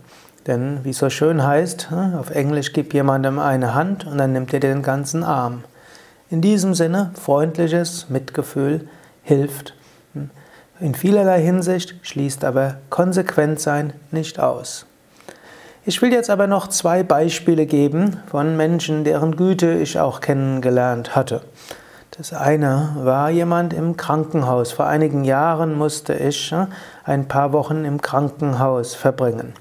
Denn 0.48 0.80
wie 0.84 0.90
es 0.90 0.98
so 0.98 1.12
schön 1.12 1.44
heißt, 1.44 1.92
hm, 1.92 2.16
auf 2.16 2.32
Englisch 2.32 2.74
gib 2.74 2.96
jemandem 2.96 3.38
eine 3.38 3.76
Hand 3.76 4.08
und 4.08 4.18
dann 4.18 4.34
nimmt 4.34 4.52
er 4.52 4.60
den 4.60 4.82
ganzen 4.82 5.24
Arm. 5.24 5.64
In 6.32 6.42
diesem 6.42 6.74
Sinne, 6.74 7.12
freundliches 7.14 8.10
Mitgefühl 8.10 8.88
hilft. 9.22 9.76
Hm, 10.14 10.32
in 10.80 10.96
vielerlei 10.96 11.44
Hinsicht 11.44 11.94
schließt 12.02 12.44
aber 12.44 12.78
konsequent 12.90 13.60
sein 13.60 13.94
nicht 14.10 14.40
aus. 14.40 14.88
Ich 15.84 16.00
will 16.04 16.14
jetzt 16.14 16.30
aber 16.30 16.46
noch 16.46 16.68
zwei 16.68 17.02
Beispiele 17.02 17.66
geben 17.66 18.20
von 18.30 18.56
Menschen, 18.56 19.04
deren 19.04 19.36
Güte 19.36 19.74
ich 19.74 20.00
auch 20.00 20.22
kennengelernt 20.22 21.16
hatte. 21.16 21.42
Das 22.16 22.34
eine 22.34 22.92
war 22.98 23.32
jemand 23.32 23.74
im 23.74 23.98
Krankenhaus. 23.98 24.72
Vor 24.72 24.86
einigen 24.86 25.24
Jahren 25.24 25.76
musste 25.76 26.14
ich 26.14 26.52
äh, 26.52 26.68
ein 27.04 27.28
paar 27.28 27.52
Wochen 27.52 27.84
im 27.84 28.00
Krankenhaus 28.00 28.94
verbringen. 28.94 29.54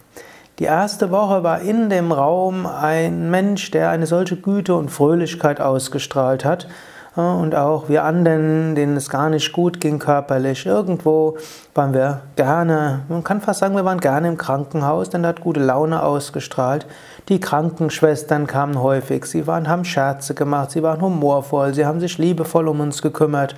Die 0.59 0.65
erste 0.65 1.11
Woche 1.11 1.43
war 1.43 1.63
in 1.63 1.89
dem 1.89 2.13
Raum 2.13 2.67
ein 2.67 3.31
Mensch, 3.31 3.71
der 3.71 3.89
eine 3.89 4.07
solche 4.07 4.37
Güte 4.37 4.75
und 4.75 4.91
Fröhlichkeit 4.91 5.59
ausgestrahlt 5.59 6.45
hat, 6.45 6.69
und 7.17 7.57
auch 7.57 7.89
wir 7.89 8.05
anderen, 8.05 8.77
denen 8.77 8.97
es 8.97 9.11
gar 9.11 9.31
nicht 9.31 9.53
gut 9.53 9.81
ging 9.81 9.99
körperlich. 9.99 10.65
Irgendwo 10.65 11.37
waren 11.75 11.93
wir 11.93 12.21
gerne, 12.37 13.01
man 13.09 13.25
kann 13.25 13.41
fast 13.41 13.61
sagen, 13.61 13.75
wir 13.75 13.85
waren 13.85 13.99
gerne 13.99 14.29
im 14.29 14.37
Krankenhaus, 14.37 15.11
denn 15.11 15.25
da 15.25 15.31
hat 15.31 15.41
gute 15.41 15.61
Laune 15.61 16.05
ausgestrahlt. 16.05 16.87
Die 17.29 17.41
Krankenschwestern 17.41 18.47
kamen 18.47 18.81
häufig, 18.81 19.25
sie 19.25 19.49
waren, 19.49 19.69
haben 19.69 19.85
Scherze 19.85 20.35
gemacht, 20.35 20.71
sie 20.71 20.85
waren 20.85 21.01
humorvoll, 21.01 21.75
sie 21.75 21.85
haben 21.85 21.99
sich 21.99 22.17
liebevoll 22.19 22.69
um 22.69 22.81
uns 22.81 23.03
gekümmert. 23.03 23.57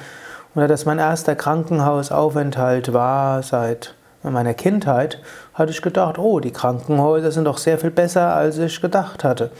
Und 0.54 0.62
da 0.62 0.66
das 0.66 0.86
mein 0.86 0.98
erster 0.98 1.34
Krankenhausaufenthalt 1.34 2.94
war 2.94 3.42
seit 3.42 3.94
meiner 4.22 4.54
Kindheit, 4.54 5.20
hatte 5.54 5.72
ich 5.72 5.82
gedacht, 5.82 6.18
oh, 6.18 6.40
die 6.40 6.52
Krankenhäuser 6.52 7.32
sind 7.32 7.44
doch 7.44 7.58
sehr 7.58 7.78
viel 7.78 7.90
besser, 7.90 8.34
als 8.34 8.56
ich 8.56 8.80
gedacht 8.80 9.24
hatte. 9.24 9.50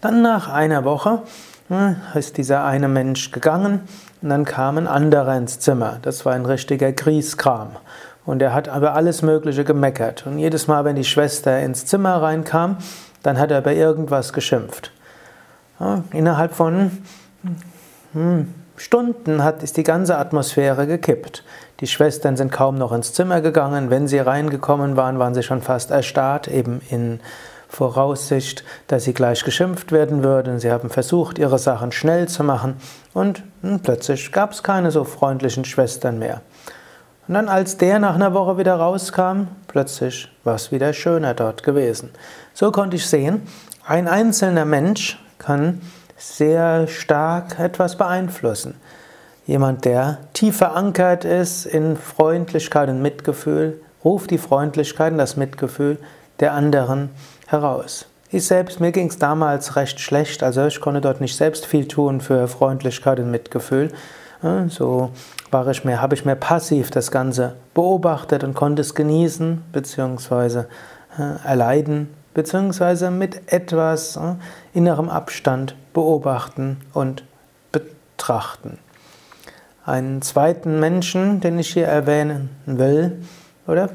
Dann 0.00 0.22
nach 0.22 0.48
einer 0.48 0.84
Woche 0.84 1.22
ist 2.14 2.36
dieser 2.36 2.64
eine 2.64 2.88
Mensch 2.88 3.30
gegangen 3.30 3.80
und 4.22 4.30
dann 4.30 4.44
kam 4.44 4.78
ein 4.78 4.86
anderer 4.86 5.36
ins 5.36 5.60
Zimmer. 5.60 5.98
Das 6.02 6.24
war 6.24 6.32
ein 6.32 6.46
richtiger 6.46 6.92
Grieskram. 6.92 7.76
Und 8.24 8.42
er 8.42 8.52
hat 8.52 8.68
aber 8.68 8.94
alles 8.94 9.22
Mögliche 9.22 9.64
gemeckert. 9.64 10.26
Und 10.26 10.38
jedes 10.38 10.66
Mal, 10.66 10.84
wenn 10.84 10.96
die 10.96 11.04
Schwester 11.04 11.60
ins 11.60 11.86
Zimmer 11.86 12.20
reinkam, 12.20 12.76
dann 13.22 13.38
hat 13.38 13.50
er 13.50 13.60
über 13.60 13.72
irgendwas 13.72 14.32
geschimpft. 14.32 14.92
Ja, 15.80 16.02
innerhalb 16.12 16.54
von 16.54 16.90
hm, 18.12 18.52
Stunden 18.76 19.42
hat, 19.42 19.62
ist 19.62 19.76
die 19.76 19.82
ganze 19.82 20.18
Atmosphäre 20.18 20.86
gekippt. 20.86 21.44
Die 21.80 21.86
Schwestern 21.86 22.36
sind 22.36 22.50
kaum 22.52 22.76
noch 22.76 22.92
ins 22.92 23.12
Zimmer 23.12 23.40
gegangen. 23.40 23.90
Wenn 23.90 24.08
sie 24.08 24.18
reingekommen 24.18 24.96
waren, 24.96 25.18
waren 25.18 25.34
sie 25.34 25.42
schon 25.42 25.62
fast 25.62 25.90
erstarrt, 25.90 26.48
eben 26.48 26.80
in 26.90 27.20
Voraussicht, 27.68 28.64
dass 28.86 29.04
sie 29.04 29.12
gleich 29.12 29.44
geschimpft 29.44 29.92
werden 29.92 30.24
würden. 30.24 30.58
Sie 30.58 30.70
haben 30.70 30.90
versucht, 30.90 31.38
ihre 31.38 31.58
Sachen 31.58 31.92
schnell 31.92 32.26
zu 32.26 32.42
machen 32.42 32.76
und 33.12 33.42
hm, 33.62 33.80
plötzlich 33.80 34.32
gab 34.32 34.52
es 34.52 34.62
keine 34.62 34.90
so 34.90 35.04
freundlichen 35.04 35.64
Schwestern 35.64 36.18
mehr. 36.18 36.40
Und 37.28 37.34
dann, 37.34 37.48
als 37.48 37.76
der 37.76 37.98
nach 37.98 38.14
einer 38.14 38.32
Woche 38.32 38.56
wieder 38.56 38.76
rauskam, 38.76 39.48
plötzlich 39.66 40.30
war 40.44 40.54
es 40.54 40.72
wieder 40.72 40.94
schöner 40.94 41.34
dort 41.34 41.62
gewesen. 41.62 42.10
So 42.54 42.72
konnte 42.72 42.96
ich 42.96 43.06
sehen, 43.06 43.42
ein 43.86 44.08
einzelner 44.08 44.64
Mensch 44.64 45.22
kann 45.38 45.82
sehr 46.16 46.86
stark 46.88 47.60
etwas 47.60 47.96
beeinflussen. 47.96 48.74
Jemand, 49.46 49.84
der 49.84 50.18
tief 50.32 50.56
verankert 50.56 51.24
ist 51.24 51.66
in 51.66 51.96
Freundlichkeit 51.96 52.88
und 52.88 53.02
Mitgefühl, 53.02 53.80
ruft 54.04 54.30
die 54.30 54.38
Freundlichkeit 54.38 55.12
und 55.12 55.18
das 55.18 55.36
Mitgefühl 55.36 55.98
der 56.40 56.54
anderen 56.54 57.10
heraus. 57.48 58.06
Ich 58.30 58.46
selbst, 58.46 58.78
mir 58.78 58.92
ging 58.92 59.08
es 59.08 59.18
damals 59.18 59.74
recht 59.74 60.00
schlecht, 60.00 60.42
also 60.42 60.66
ich 60.66 60.80
konnte 60.80 61.00
dort 61.00 61.20
nicht 61.20 61.34
selbst 61.34 61.64
viel 61.66 61.88
tun 61.88 62.20
für 62.20 62.46
Freundlichkeit 62.46 63.18
und 63.18 63.30
Mitgefühl. 63.30 63.90
So 64.68 65.10
war 65.50 65.66
ich 65.66 65.84
mehr, 65.84 66.00
habe 66.00 66.14
ich 66.14 66.24
mehr 66.24 66.36
passiv 66.36 66.90
das 66.90 67.10
Ganze 67.10 67.56
beobachtet 67.74 68.44
und 68.44 68.54
konnte 68.54 68.82
es 68.82 68.94
genießen, 68.94 69.64
beziehungsweise 69.72 70.68
erleiden, 71.42 72.14
beziehungsweise 72.34 73.10
mit 73.10 73.50
etwas 73.52 74.20
innerem 74.74 75.08
Abstand 75.08 75.74
beobachten 75.92 76.76
und 76.92 77.24
betrachten. 77.72 78.78
Einen 79.86 80.20
zweiten 80.20 80.78
Menschen, 80.78 81.40
den 81.40 81.58
ich 81.58 81.72
hier 81.72 81.86
erwähnen 81.86 82.50
will, 82.66 83.22
oder 83.66 83.88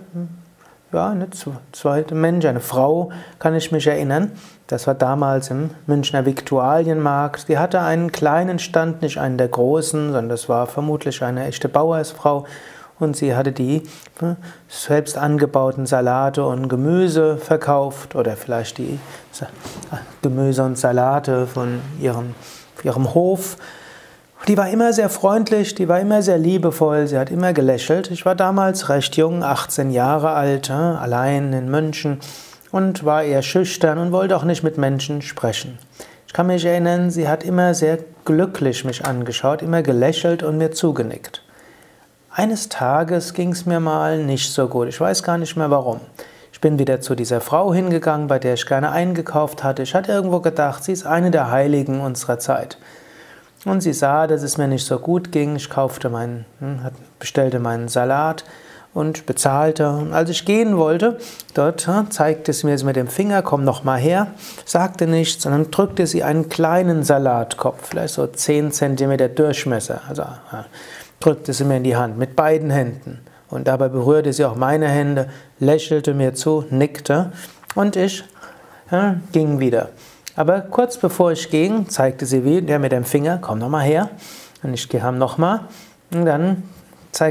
ja, 0.93 1.09
eine 1.09 1.27
zweite 1.71 2.15
Mensch, 2.15 2.45
eine 2.45 2.59
Frau, 2.59 3.11
kann 3.39 3.55
ich 3.55 3.71
mich 3.71 3.87
erinnern. 3.87 4.31
Das 4.67 4.87
war 4.87 4.93
damals 4.93 5.49
im 5.49 5.71
Münchner 5.87 6.25
Viktualienmarkt. 6.25 7.49
Die 7.49 7.57
hatte 7.57 7.81
einen 7.81 8.11
kleinen 8.11 8.59
Stand, 8.59 9.01
nicht 9.01 9.17
einen 9.17 9.37
der 9.37 9.49
großen, 9.49 10.07
sondern 10.07 10.29
das 10.29 10.47
war 10.49 10.67
vermutlich 10.67 11.21
eine 11.23 11.45
echte 11.45 11.69
Bauersfrau. 11.69 12.45
Und 12.99 13.17
sie 13.17 13.35
hatte 13.35 13.51
die 13.51 13.83
ne, 14.21 14.37
selbst 14.69 15.17
angebauten 15.17 15.85
Salate 15.85 16.45
und 16.45 16.69
Gemüse 16.69 17.37
verkauft 17.37 18.15
oder 18.15 18.37
vielleicht 18.37 18.77
die 18.77 18.99
Gemüse 20.21 20.63
und 20.63 20.77
Salate 20.77 21.47
von 21.47 21.81
ihrem, 21.99 22.35
ihrem 22.83 23.13
Hof. 23.13 23.57
Die 24.49 24.57
war 24.57 24.69
immer 24.69 24.91
sehr 24.91 25.07
freundlich, 25.07 25.73
die 25.73 25.87
war 25.87 26.01
immer 26.01 26.21
sehr 26.21 26.37
liebevoll, 26.37 27.07
sie 27.07 27.17
hat 27.17 27.31
immer 27.31 27.53
gelächelt. 27.53 28.11
Ich 28.11 28.25
war 28.25 28.35
damals 28.35 28.89
recht 28.89 29.15
jung, 29.15 29.41
18 29.41 29.89
Jahre 29.89 30.31
alt, 30.31 30.69
allein 30.69 31.53
in 31.53 31.71
München 31.71 32.19
und 32.69 33.05
war 33.05 33.23
eher 33.23 33.41
schüchtern 33.41 33.97
und 33.99 34.11
wollte 34.11 34.35
auch 34.35 34.43
nicht 34.43 34.61
mit 34.61 34.77
Menschen 34.77 35.21
sprechen. 35.21 35.77
Ich 36.27 36.33
kann 36.33 36.47
mich 36.47 36.65
erinnern, 36.65 37.09
sie 37.09 37.29
hat 37.29 37.45
immer 37.45 37.73
sehr 37.73 37.99
glücklich 38.25 38.83
mich 38.83 39.05
angeschaut, 39.05 39.61
immer 39.61 39.81
gelächelt 39.81 40.43
und 40.43 40.57
mir 40.57 40.71
zugenickt. 40.71 41.41
Eines 42.29 42.67
Tages 42.67 43.33
ging 43.33 43.53
es 43.53 43.65
mir 43.65 43.79
mal 43.79 44.17
nicht 44.17 44.51
so 44.51 44.67
gut. 44.67 44.89
Ich 44.89 44.99
weiß 44.99 45.23
gar 45.23 45.37
nicht 45.37 45.55
mehr 45.55 45.71
warum. 45.71 46.01
Ich 46.51 46.59
bin 46.59 46.79
wieder 46.79 46.99
zu 46.99 47.15
dieser 47.15 47.39
Frau 47.39 47.73
hingegangen, 47.73 48.27
bei 48.27 48.39
der 48.39 48.55
ich 48.55 48.65
gerne 48.65 48.91
eingekauft 48.91 49.63
hatte. 49.63 49.83
Ich 49.83 49.95
hatte 49.95 50.11
irgendwo 50.11 50.41
gedacht, 50.41 50.83
sie 50.83 50.91
ist 50.91 51.05
eine 51.05 51.31
der 51.31 51.49
Heiligen 51.49 52.01
unserer 52.01 52.39
Zeit. 52.39 52.77
Und 53.65 53.81
sie 53.81 53.93
sah, 53.93 54.27
dass 54.27 54.43
es 54.43 54.57
mir 54.57 54.67
nicht 54.67 54.85
so 54.85 54.99
gut 54.99 55.31
ging. 55.31 55.55
Ich 55.55 55.69
kaufte 55.69 56.09
meinen, 56.09 56.45
hm, 56.59 56.79
bestellte 57.19 57.59
meinen 57.59 57.87
Salat 57.87 58.43
und 58.93 59.25
bezahlte. 59.25 59.89
Und 59.89 60.13
als 60.13 60.29
ich 60.29 60.45
gehen 60.45 60.77
wollte, 60.77 61.17
dort 61.53 61.87
zeigte 62.09 62.53
sie 62.53 62.67
mir 62.67 62.83
mit 62.83 62.95
dem 62.95 63.07
Finger, 63.07 63.41
komm 63.41 63.63
noch 63.63 63.83
mal 63.83 63.99
her, 63.99 64.27
sagte 64.65 65.07
nichts, 65.07 65.43
sondern 65.43 65.71
drückte 65.71 66.07
sie 66.07 66.23
einen 66.23 66.49
kleinen 66.49 67.03
Salatkopf, 67.03 67.89
vielleicht 67.89 68.13
so 68.13 68.27
10 68.27 68.71
cm 68.71 69.35
Durchmesser, 69.35 70.01
also 70.07 70.23
drückte 71.19 71.53
sie 71.53 71.63
mir 71.63 71.77
in 71.77 71.83
die 71.83 71.95
Hand 71.95 72.17
mit 72.17 72.35
beiden 72.35 72.69
Händen. 72.69 73.19
Und 73.49 73.67
dabei 73.67 73.87
berührte 73.87 74.33
sie 74.33 74.45
auch 74.45 74.55
meine 74.55 74.87
Hände, 74.87 75.29
lächelte 75.59 76.13
mir 76.13 76.33
zu, 76.33 76.65
nickte 76.69 77.31
und 77.75 77.95
ich 77.95 78.23
ja, 78.91 79.15
ging 79.31 79.59
wieder. 79.59 79.89
Aber 80.35 80.61
kurz 80.61 80.97
bevor 80.97 81.31
ich 81.31 81.49
ging, 81.49 81.89
zeigte 81.89 82.25
sie 82.25 82.43
wieder 82.43 82.79
mit 82.79 82.91
dem 82.91 83.05
Finger, 83.05 83.37
komm 83.39 83.59
noch 83.59 83.69
mal 83.69 83.83
her. 83.83 84.09
Und 84.63 84.73
ich 84.73 84.89
kam 84.89 85.17
noch 85.17 85.37
mal. 85.37 85.67
Und 86.11 86.25
dann 86.25 86.63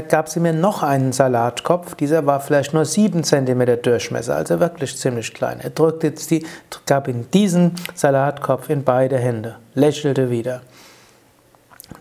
gab 0.07 0.29
sie 0.29 0.39
mir 0.39 0.53
noch 0.53 0.83
einen 0.83 1.11
Salatkopf. 1.11 1.95
Dieser 1.95 2.25
war 2.25 2.39
vielleicht 2.39 2.73
nur 2.73 2.85
7 2.85 3.23
cm 3.23 3.81
Durchmesser, 3.81 4.35
also 4.35 4.61
wirklich 4.61 4.97
ziemlich 4.97 5.33
klein. 5.33 5.59
Er 5.59 5.71
drückte 5.71 6.11
die, 6.11 6.45
gab 6.85 7.09
ihm 7.09 7.29
diesen 7.31 7.75
Salatkopf 7.93 8.69
in 8.69 8.85
beide 8.85 9.17
Hände, 9.17 9.57
lächelte 9.73 10.29
wieder. 10.29 10.61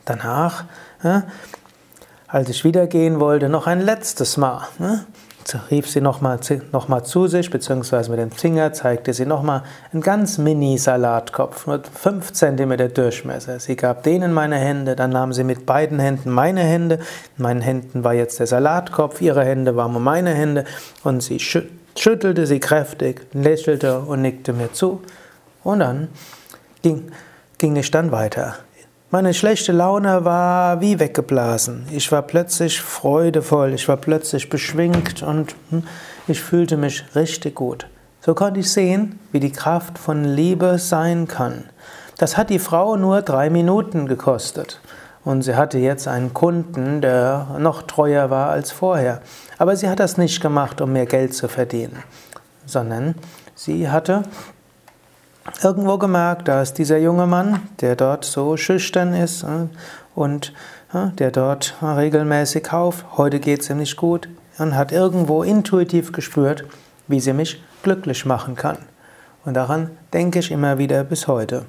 Danach, 0.05 0.65
als 2.29 2.49
ich 2.49 2.63
wieder 2.63 2.87
gehen 2.87 3.19
wollte, 3.19 3.49
noch 3.49 3.67
ein 3.67 3.81
letztes 3.81 4.37
Mal. 4.37 4.69
Rief 5.71 5.89
sie 5.89 6.01
nochmal 6.01 6.39
noch 6.73 6.89
mal 6.89 7.03
zu 7.05 7.27
sich, 7.27 7.51
beziehungsweise 7.51 8.11
mit 8.11 8.21
dem 8.21 8.31
Finger 8.31 8.73
zeigte 8.73 9.13
sie 9.13 9.27
nochmal 9.27 9.63
einen 9.93 10.03
ganz 10.03 10.39
mini-Salatkopf, 10.39 11.67
nur 11.67 11.83
5 11.83 12.33
cm 12.33 12.95
Durchmesser. 12.95 13.61
Sie 13.61 13.77
gab 13.77 14.03
den 14.03 14.23
in 14.23 14.33
meine 14.33 14.57
Hände, 14.57 14.97
dann 14.97 15.11
nahm 15.11 15.33
sie 15.33 15.45
mit 15.45 15.67
beiden 15.67 15.99
Händen 15.99 16.31
meine 16.31 16.63
Hände, 16.63 17.01
in 17.37 17.43
meinen 17.43 17.61
Händen 17.61 18.05
war 18.05 18.15
jetzt 18.15 18.39
der 18.39 18.47
Salatkopf, 18.47 19.21
ihre 19.21 19.45
Hände 19.45 19.77
waren 19.77 19.93
meine 20.03 20.35
Hände 20.35 20.65
und 21.05 21.23
sie 21.23 21.39
schüttelte 21.39 22.47
sie 22.47 22.61
kräftig, 22.61 23.27
lächelte 23.33 24.01
und 24.01 24.23
nickte 24.23 24.53
mir 24.53 24.73
zu 24.73 25.03
und 25.65 25.81
dann 25.81 26.09
ging, 26.83 27.13
ging 27.59 27.77
ich 27.77 27.91
dann 27.91 28.13
weiter. 28.13 28.57
Meine 29.15 29.35
schlechte 29.35 29.73
Laune 29.73 30.25
war 30.25 30.81
wie 30.81 30.99
weggeblasen. 30.99 31.85
Ich 31.91 32.11
war 32.11 32.23
plötzlich 32.23 32.81
freudevoll, 32.81 33.75
ich 33.75 33.87
war 33.87 33.99
plötzlich 33.99 34.49
beschwingt 34.49 35.23
und 35.23 35.55
hm, 35.69 35.85
ich 36.29 36.41
fühlte 36.41 36.79
mich 36.79 37.05
richtig 37.15 37.57
gut. 37.57 37.87
So 38.23 38.33
konnte 38.33 38.61
ich 38.61 38.73
sehen, 38.73 39.19
wie 39.31 39.39
die 39.39 39.53
Kraft 39.53 39.99
von 39.99 40.25
Liebe 40.25 40.79
sein 40.79 41.29
kann. 41.29 41.65
Das 42.17 42.39
hat 42.39 42.49
die 42.49 42.59
Frau 42.59 42.97
nur 42.97 43.21
drei 43.21 43.51
Minuten 43.51 44.07
gekostet. 44.07 44.81
Und 45.25 45.43
sie 45.43 45.57
hatte 45.57 45.77
jetzt 45.77 46.09
einen 46.09 46.33
Kunden, 46.33 47.03
der 47.03 47.57
noch 47.59 47.83
treuer 47.83 48.31
war 48.31 48.49
als 48.49 48.73
vorher. 48.73 49.21
Aber 49.59 49.77
sie 49.77 49.91
hat 49.91 50.01
das 50.01 50.17
nicht 50.17 50.41
gemacht, 50.41 50.81
um 50.81 50.91
mehr 50.95 51.05
Geld 51.05 51.35
zu 51.35 51.49
verdienen, 51.49 52.03
sondern 52.65 53.15
sie 53.55 53.91
hatte 53.91 54.23
irgendwo 55.63 55.99
gemerkt, 55.99 56.49
da 56.49 56.63
ist 56.63 56.75
dieser 56.75 56.99
junge 56.99 57.27
Mann, 57.27 57.61
der 57.81 57.97
dort 57.97 58.25
so 58.25 58.57
schüchtern 58.57 59.15
ist 59.15 59.43
äh, 59.43 59.67
und 60.15 60.53
äh, 60.93 61.09
der 61.19 61.31
dort 61.31 61.75
regelmäßig 61.83 62.65
kauft. 62.65 63.05
Heute 63.17 63.41
geht 63.41 63.63
es 63.63 63.71
ihm 63.71 63.79
nicht 63.79 63.97
gut 63.97 64.29
und 64.59 64.77
hat 64.77 64.93
irgendwo 64.93 65.43
intuitiv 65.43 66.13
gespürt, 66.13 66.65
wie 67.09 67.21
sie 67.21 67.33
mich 67.33 67.63
glücklich 67.83 68.25
machen 68.25 68.55
kann. 68.55 68.79
Und 69.45 69.55
daran 69.55 69.91
denke 70.13 70.39
ich 70.39 70.51
immer 70.51 70.79
wieder 70.79 71.03
bis 71.05 71.27
heute. 71.27 71.65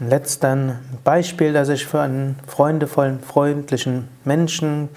Ein 0.00 0.08
letztes 0.08 0.40
Beispiel, 1.04 1.52
das 1.52 1.68
ich 1.68 1.86
für 1.86 2.00
einen 2.00 2.36
freundevollen, 2.46 3.20
freundlichen 3.20 4.08
Menschen 4.24 4.88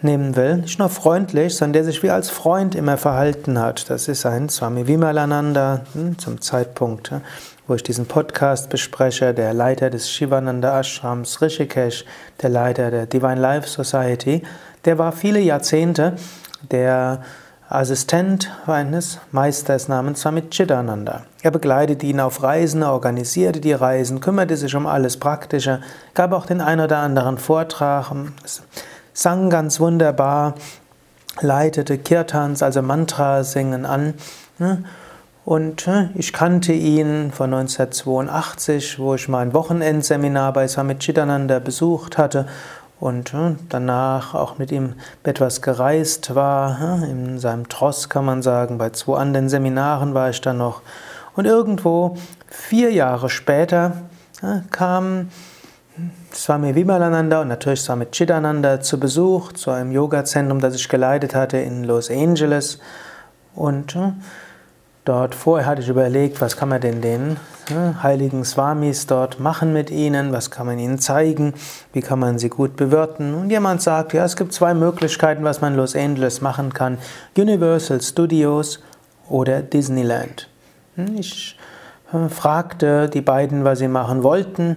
nehmen 0.00 0.36
will, 0.36 0.58
nicht 0.58 0.78
nur 0.78 0.88
freundlich, 0.88 1.56
sondern 1.56 1.74
der 1.74 1.84
sich 1.84 2.02
wie 2.02 2.10
als 2.10 2.30
Freund 2.30 2.74
immer 2.74 2.96
verhalten 2.96 3.58
hat. 3.58 3.90
Das 3.90 4.08
ist 4.08 4.24
ein 4.26 4.48
Swami 4.48 4.86
Vimalananda 4.86 5.80
hm, 5.92 6.18
zum 6.18 6.40
Zeitpunkt, 6.40 7.12
wo 7.66 7.74
ich 7.74 7.82
diesen 7.82 8.06
Podcast 8.06 8.70
bespreche, 8.70 9.34
der 9.34 9.52
Leiter 9.52 9.90
des 9.90 10.10
Shivananda 10.10 10.78
Ashrams 10.78 11.42
Rishikesh, 11.42 12.04
der 12.42 12.50
Leiter 12.50 12.90
der 12.90 13.06
Divine 13.06 13.40
Life 13.40 13.68
Society. 13.68 14.42
Der 14.84 14.98
war 14.98 15.12
viele 15.12 15.40
Jahrzehnte 15.40 16.14
der 16.70 17.22
Assistent 17.70 18.50
eines 18.66 19.18
Meisters 19.30 19.88
namens 19.88 20.20
Swami 20.20 20.48
Chidananda. 20.48 21.24
Er 21.42 21.50
begleitete 21.50 22.06
ihn 22.06 22.18
auf 22.18 22.42
Reisen, 22.42 22.82
organisierte 22.82 23.60
die 23.60 23.74
Reisen, 23.74 24.20
kümmerte 24.20 24.56
sich 24.56 24.74
um 24.74 24.86
alles 24.86 25.18
Praktische, 25.18 25.80
gab 26.14 26.32
auch 26.32 26.46
den 26.46 26.62
ein 26.62 26.80
oder 26.80 26.98
anderen 26.98 27.36
Vortrag 27.36 28.10
sang 29.18 29.50
ganz 29.50 29.80
wunderbar, 29.80 30.54
leitete 31.40 31.98
Kirtans, 31.98 32.62
also 32.62 32.82
Mantra-Singen 32.82 33.84
an. 33.84 34.14
Ne? 34.60 34.84
Und 35.44 35.88
ne, 35.88 36.10
ich 36.14 36.32
kannte 36.32 36.72
ihn 36.72 37.32
von 37.32 37.52
1982, 37.52 39.00
wo 39.00 39.14
ich 39.16 39.28
mein 39.28 39.54
Wochenendseminar 39.54 40.52
bei 40.52 40.68
Samit 40.68 41.00
Chidananda 41.00 41.58
besucht 41.58 42.16
hatte 42.16 42.46
und 43.00 43.34
ne, 43.34 43.56
danach 43.68 44.34
auch 44.34 44.58
mit 44.58 44.70
ihm 44.70 44.94
etwas 45.24 45.62
gereist 45.62 46.36
war. 46.36 47.02
In 47.02 47.40
seinem 47.40 47.68
Tross 47.68 48.08
kann 48.08 48.24
man 48.24 48.42
sagen, 48.42 48.78
bei 48.78 48.90
zwei 48.90 49.18
anderen 49.18 49.48
Seminaren 49.48 50.14
war 50.14 50.30
ich 50.30 50.40
dann 50.40 50.58
noch. 50.58 50.82
Und 51.34 51.44
irgendwo 51.44 52.16
vier 52.48 52.92
Jahre 52.92 53.30
später 53.30 53.94
kam 54.70 55.30
Swami 56.34 56.74
Vimalananda 56.74 57.40
und 57.40 57.48
natürlich 57.48 57.80
Swami 57.80 58.06
Chidananda 58.10 58.80
zu 58.80 59.00
Besuch 59.00 59.52
zu 59.52 59.70
einem 59.70 59.92
Yoga-Zentrum, 59.92 60.60
das 60.60 60.74
ich 60.74 60.88
geleitet 60.88 61.34
hatte 61.34 61.58
in 61.58 61.84
Los 61.84 62.10
Angeles. 62.10 62.78
Und 63.54 63.96
äh, 63.96 64.12
dort 65.04 65.34
vorher 65.34 65.66
hatte 65.66 65.82
ich 65.82 65.88
überlegt, 65.88 66.40
was 66.40 66.56
kann 66.56 66.68
man 66.68 66.80
denn 66.80 67.00
den 67.00 67.36
äh, 67.70 67.94
heiligen 68.02 68.44
Swamis 68.44 69.06
dort 69.06 69.40
machen 69.40 69.72
mit 69.72 69.90
ihnen, 69.90 70.32
was 70.32 70.50
kann 70.50 70.66
man 70.66 70.78
ihnen 70.78 70.98
zeigen, 70.98 71.54
wie 71.92 72.02
kann 72.02 72.18
man 72.18 72.38
sie 72.38 72.48
gut 72.48 72.76
bewirten. 72.76 73.34
Und 73.34 73.50
jemand 73.50 73.82
sagt, 73.82 74.12
ja, 74.12 74.24
es 74.24 74.36
gibt 74.36 74.52
zwei 74.52 74.74
Möglichkeiten, 74.74 75.44
was 75.44 75.60
man 75.60 75.72
in 75.72 75.78
Los 75.78 75.96
Angeles 75.96 76.40
machen 76.40 76.72
kann. 76.72 76.98
Universal 77.36 78.00
Studios 78.00 78.80
oder 79.28 79.62
Disneyland. 79.62 80.48
Hm, 80.94 81.16
ich 81.18 81.57
fragte 82.30 83.08
die 83.08 83.20
beiden, 83.20 83.64
was 83.64 83.80
sie 83.80 83.88
machen 83.88 84.22
wollten. 84.22 84.76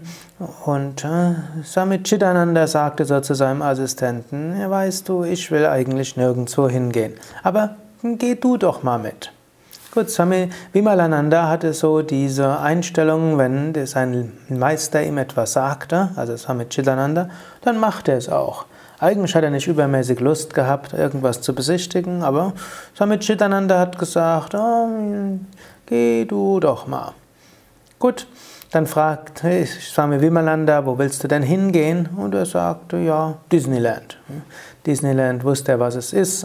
Und 0.66 1.06
äh, 1.06 1.36
Samit 1.64 2.04
Chidananda 2.04 2.68
sagte 2.68 3.06
so 3.06 3.20
zu 3.22 3.36
seinem 3.36 3.62
Assistenten, 3.62 4.60
ja, 4.60 4.70
weißt 4.70 5.08
du, 5.08 5.24
ich 5.24 5.50
will 5.52 5.66
eigentlich 5.66 6.18
nirgendwo 6.18 6.68
hingehen. 6.68 7.14
Aber 7.44 7.76
geh 8.04 8.36
du 8.36 8.58
doch 8.58 8.84
mal 8.84 9.00
mit. 9.00 9.32
Gut, 9.94 10.10
Swami 10.10 10.50
Vimalananda 10.72 11.50
hatte 11.50 11.74
so 11.74 12.02
diese 12.02 12.60
Einstellung, 12.60 13.38
wenn 13.38 13.74
sein 13.86 14.32
Meister 14.48 15.04
ihm 15.04 15.18
etwas 15.18 15.54
sagte, 15.54 16.10
also 16.16 16.38
Swami 16.38 16.66
Chidananda, 16.70 17.30
dann 17.62 17.78
machte 17.78 18.14
er 18.14 18.18
es 18.18 18.30
auch. 18.30 18.66
Eigentlich 19.00 19.36
hat 19.36 19.44
er 19.44 19.50
nicht 19.50 19.68
übermäßig 19.68 20.20
Lust 20.22 20.54
gehabt, 20.54 20.94
irgendwas 20.94 21.42
zu 21.42 21.54
besichtigen, 21.54 22.24
aber 22.24 22.54
Swami 22.96 23.20
Chidananda 23.20 23.80
hat 23.80 23.98
gesagt, 23.98 24.56
oh, 24.56 24.88
geh 25.88 26.24
du 26.24 26.62
doch 26.62 26.88
mal. 26.88 27.14
Gut, 28.02 28.26
dann 28.72 28.88
fragt 28.88 29.44
hey, 29.44 29.64
Swami 29.64 30.20
Vimalanda, 30.22 30.88
wo 30.88 30.98
willst 30.98 31.24
du 31.24 31.28
denn 31.28 31.44
hingehen? 31.44 32.10
Und 32.18 32.34
er 32.34 32.48
sagte, 32.48 32.98
ja, 32.98 33.38
Disneyland. 33.52 34.18
Disneyland 34.88 35.44
wusste 35.44 35.74
er, 35.74 35.80
was 35.80 35.94
es 35.94 36.12
ist. 36.12 36.44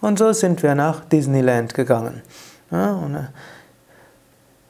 Und 0.00 0.18
so 0.18 0.32
sind 0.32 0.62
wir 0.62 0.74
nach 0.74 1.04
Disneyland 1.04 1.74
gegangen. 1.74 2.22
Und 2.70 3.14
äh, 3.14 3.24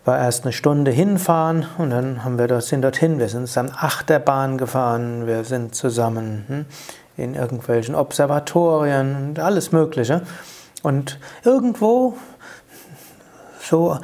war 0.05 0.19
erst 0.19 0.43
eine 0.43 0.53
Stunde 0.53 0.91
hinfahren 0.91 1.67
und 1.79 1.91
dann 1.91 2.25
haben 2.25 2.39
wir 2.39 2.49
dort, 2.49 2.65
sind 2.65 2.83
dorthin. 2.83 3.21
Wir 3.21 3.29
sind 3.29 3.47
zusammen 3.47 3.71
Achterbahn 3.73 4.59
gefahren, 4.59 5.29
wir 5.29 5.45
sind 5.45 5.77
zusammen 5.77 6.45
hm, 6.49 6.67
in 7.17 7.35
irgendwelchen 7.37 7.95
Observatorien 7.95 9.29
und 9.29 9.39
alles 9.39 9.71
Mögliche. 9.71 10.23
Und 10.83 11.21
irgendwo 11.45 12.17
so 13.61 13.97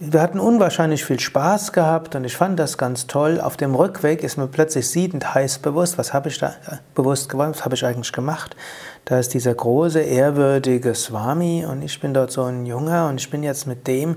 wir 0.00 0.22
hatten 0.22 0.40
unwahrscheinlich 0.40 1.04
viel 1.04 1.20
Spaß 1.20 1.72
gehabt 1.72 2.14
und 2.14 2.24
ich 2.24 2.36
fand 2.36 2.58
das 2.58 2.78
ganz 2.78 3.06
toll. 3.06 3.40
Auf 3.40 3.56
dem 3.56 3.74
Rückweg 3.74 4.22
ist 4.22 4.36
mir 4.38 4.46
plötzlich 4.46 4.88
siedend 4.88 5.34
heiß 5.34 5.58
bewusst, 5.58 5.98
was 5.98 6.14
habe 6.14 6.28
ich 6.28 6.38
da 6.38 6.48
äh, 6.48 6.76
bewusst 6.94 7.28
geworden, 7.28 7.50
was 7.50 7.64
habe 7.64 7.74
ich 7.74 7.84
eigentlich 7.84 8.12
gemacht? 8.12 8.56
Da 9.04 9.18
ist 9.18 9.34
dieser 9.34 9.54
große, 9.54 10.00
ehrwürdige 10.00 10.94
Swami 10.94 11.64
und 11.64 11.82
ich 11.82 12.00
bin 12.00 12.14
dort 12.14 12.32
so 12.32 12.44
ein 12.44 12.66
Junger 12.66 13.08
und 13.08 13.20
ich 13.20 13.30
bin 13.30 13.42
jetzt 13.42 13.66
mit 13.66 13.86
dem, 13.86 14.16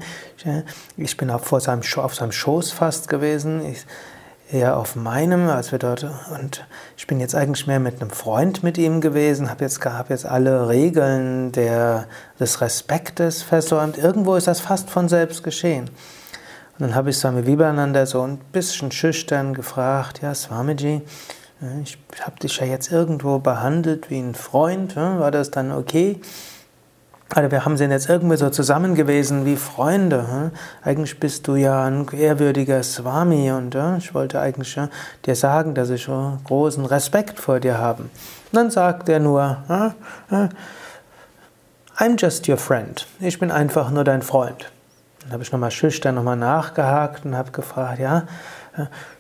ich 0.98 1.18
bin 1.18 1.30
auf, 1.30 1.44
vor 1.44 1.60
seinem, 1.60 1.82
auf 1.98 2.16
seinem 2.16 2.32
Schoß 2.32 2.72
fast 2.72 3.08
gewesen. 3.08 3.64
Ich, 3.66 3.86
eher 4.52 4.78
auf 4.78 4.96
meinem, 4.96 5.48
als 5.48 5.72
wir 5.72 5.80
dort, 5.80 6.06
und 6.34 6.66
ich 6.98 7.08
bin 7.08 7.20
jetzt 7.20 7.36
eigentlich 7.36 7.68
mehr 7.68 7.80
mit 7.80 8.02
einem 8.02 8.10
Freund 8.10 8.64
mit 8.64 8.78
ihm 8.78 9.00
gewesen, 9.02 9.50
habe 9.50 9.64
jetzt, 9.64 9.84
hab 9.86 10.10
jetzt 10.10 10.26
alle 10.26 10.68
Regeln 10.68 11.52
der, 11.52 12.08
des 12.40 12.62
Respektes 12.62 13.44
versäumt. 13.44 13.98
Irgendwo 13.98 14.36
ist 14.36 14.48
das 14.48 14.60
fast 14.60 14.90
von 14.90 15.08
selbst 15.08 15.44
geschehen. 15.44 15.90
Und 16.78 16.88
dann 16.88 16.96
habe 16.96 17.10
ich 17.10 17.18
Swami 17.18 17.46
Vivekananda 17.46 18.06
so 18.06 18.22
ein 18.22 18.38
bisschen 18.52 18.92
schüchtern 18.92 19.54
gefragt, 19.54 20.22
ja 20.22 20.34
Swamiji, 20.34 21.02
ich 21.84 21.98
habe 22.22 22.40
dich 22.40 22.58
ja 22.58 22.66
jetzt 22.66 22.92
irgendwo 22.92 23.40
behandelt 23.40 24.10
wie 24.10 24.20
ein 24.20 24.34
Freund, 24.34 24.96
war 24.96 25.30
das 25.30 25.52
dann 25.52 25.74
okay? 25.74 26.22
Also 27.36 27.52
wir 27.52 27.64
haben 27.64 27.78
sind 27.78 27.92
jetzt 27.92 28.10
irgendwie 28.10 28.38
so 28.38 28.50
zusammen 28.50 28.96
gewesen 28.96 29.46
wie 29.46 29.56
Freunde. 29.56 30.52
Eigentlich 30.82 31.20
bist 31.20 31.48
du 31.48 31.56
ja 31.56 31.86
ein 31.86 32.08
ehrwürdiger 32.12 32.82
Swami 32.82 33.52
und 33.52 33.78
ich 34.00 34.16
wollte 34.16 34.40
eigentlich 34.42 34.80
dir 35.26 35.36
sagen, 35.36 35.76
dass 35.76 35.92
ich 35.92 36.10
großen 36.46 36.86
Respekt 36.86 37.40
vor 37.40 37.60
dir 37.60 37.78
habe. 37.78 38.04
Und 38.04 38.10
dann 38.52 38.72
sagt 38.72 39.10
er 39.10 39.20
nur, 39.20 39.64
I'm 41.98 42.18
just 42.18 42.50
your 42.50 42.58
friend. 42.58 43.06
Ich 43.20 43.38
bin 43.38 43.52
einfach 43.52 43.92
nur 43.92 44.04
dein 44.04 44.24
Freund. 44.24 44.72
Dann 45.22 45.34
habe 45.34 45.44
ich 45.44 45.52
nochmal 45.52 45.70
schüchtern 45.70 46.16
nochmal 46.16 46.38
nachgehakt 46.38 47.26
und 47.26 47.38
habe 47.38 47.52
gefragt, 47.52 48.00
ja, 48.00 48.24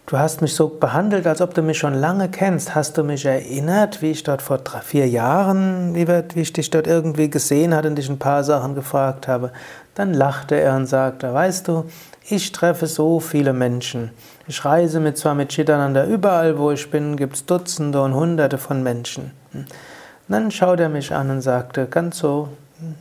Du 0.05 0.17
hast 0.17 0.41
mich 0.41 0.55
so 0.55 0.67
behandelt, 0.67 1.27
als 1.27 1.41
ob 1.41 1.53
du 1.53 1.61
mich 1.61 1.77
schon 1.77 1.93
lange 1.93 2.29
kennst. 2.29 2.75
Hast 2.75 2.97
du 2.97 3.03
mich 3.03 3.25
erinnert, 3.25 4.01
wie 4.01 4.11
ich 4.11 4.23
dort 4.23 4.41
vor 4.41 4.57
drei, 4.57 4.79
vier 4.79 5.07
Jahren, 5.07 5.93
wie, 5.95 6.39
ich 6.39 6.53
dich 6.53 6.69
dort 6.69 6.87
irgendwie 6.87 7.29
gesehen 7.29 7.75
hatte 7.75 7.89
und 7.89 7.95
dich 7.95 8.09
ein 8.09 8.19
paar 8.19 8.43
Sachen 8.43 8.75
gefragt 8.75 9.27
habe? 9.27 9.51
Dann 9.95 10.13
lachte 10.13 10.55
er 10.55 10.75
und 10.75 10.87
sagte, 10.87 11.33
weißt 11.33 11.67
du, 11.67 11.85
ich 12.27 12.51
treffe 12.51 12.87
so 12.87 13.19
viele 13.19 13.53
Menschen. 13.53 14.11
Ich 14.47 14.63
reise 14.65 14.99
mit 14.99 15.17
zwar 15.17 15.35
mit 15.35 15.51
Chitananda 15.51 16.05
überall, 16.05 16.57
wo 16.57 16.71
ich 16.71 16.89
bin, 16.89 17.17
gibt 17.17 17.35
es 17.35 17.45
Dutzende 17.45 18.01
und 18.01 18.15
Hunderte 18.15 18.57
von 18.57 18.81
Menschen. 18.81 19.31
Und 19.53 19.67
dann 20.27 20.51
schaut 20.51 20.79
er 20.79 20.89
mich 20.89 21.13
an 21.13 21.29
und 21.29 21.41
sagte, 21.41 21.85
ganz 21.87 22.19
so 22.19 22.49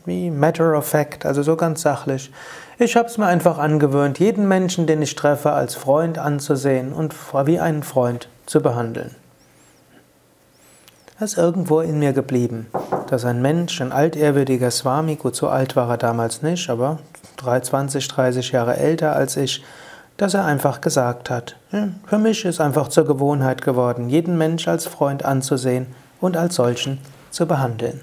wie 0.05 0.31
matter 0.31 0.77
of 0.77 0.87
fact, 0.87 1.25
also 1.27 1.43
so 1.43 1.57
ganz 1.57 1.83
sachlich. 1.83 2.31
Ich 2.79 2.97
habe 2.97 3.09
es 3.09 3.19
mir 3.19 3.27
einfach 3.27 3.59
angewöhnt, 3.59 4.19
jeden 4.19 4.47
Menschen, 4.47 4.87
den 4.87 5.03
ich 5.03 5.15
treffe, 5.15 5.53
als 5.53 5.75
Freund 5.75 6.19
anzusehen 6.19 6.93
und 6.93 7.15
wie 7.47 7.59
einen 7.59 7.83
Freund 7.83 8.29
zu 8.47 8.61
behandeln. 8.61 9.15
Das 11.19 11.33
ist 11.33 11.39
irgendwo 11.39 11.81
in 11.81 11.99
mir 11.99 12.13
geblieben, 12.13 12.69
dass 13.09 13.25
ein 13.25 13.43
Mensch, 13.43 13.81
ein 13.81 13.91
altehrwürdiger 13.91 14.71
Swami, 14.71 15.17
gut, 15.17 15.35
so 15.35 15.49
alt 15.49 15.75
war 15.75 15.91
er 15.91 15.97
damals 15.97 16.43
nicht, 16.43 16.71
aber 16.71 17.01
20, 17.37 18.07
30 18.07 18.53
Jahre 18.53 18.77
älter 18.77 19.17
als 19.17 19.37
ich, 19.37 19.65
dass 20.17 20.35
er 20.35 20.45
einfach 20.45 20.81
gesagt 20.81 21.31
hat, 21.31 21.57
für 22.07 22.19
mich 22.19 22.45
ist 22.45 22.61
einfach 22.61 22.89
zur 22.89 23.05
Gewohnheit 23.07 23.63
geworden, 23.63 24.09
jeden 24.09 24.39
Mensch 24.39 24.69
als 24.69 24.87
Freund 24.87 25.25
anzusehen 25.25 25.87
und 26.21 26.37
als 26.37 26.55
solchen 26.55 26.99
zu 27.31 27.47
behandeln. 27.47 28.01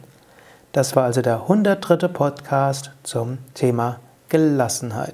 Das 0.75 0.93
war 0.97 1.05
also 1.05 1.21
der 1.21 1.43
103. 1.43 2.09
Podcast 2.09 2.91
zum 3.03 3.37
Thema 3.53 4.01
Gelassenheit. 4.27 5.13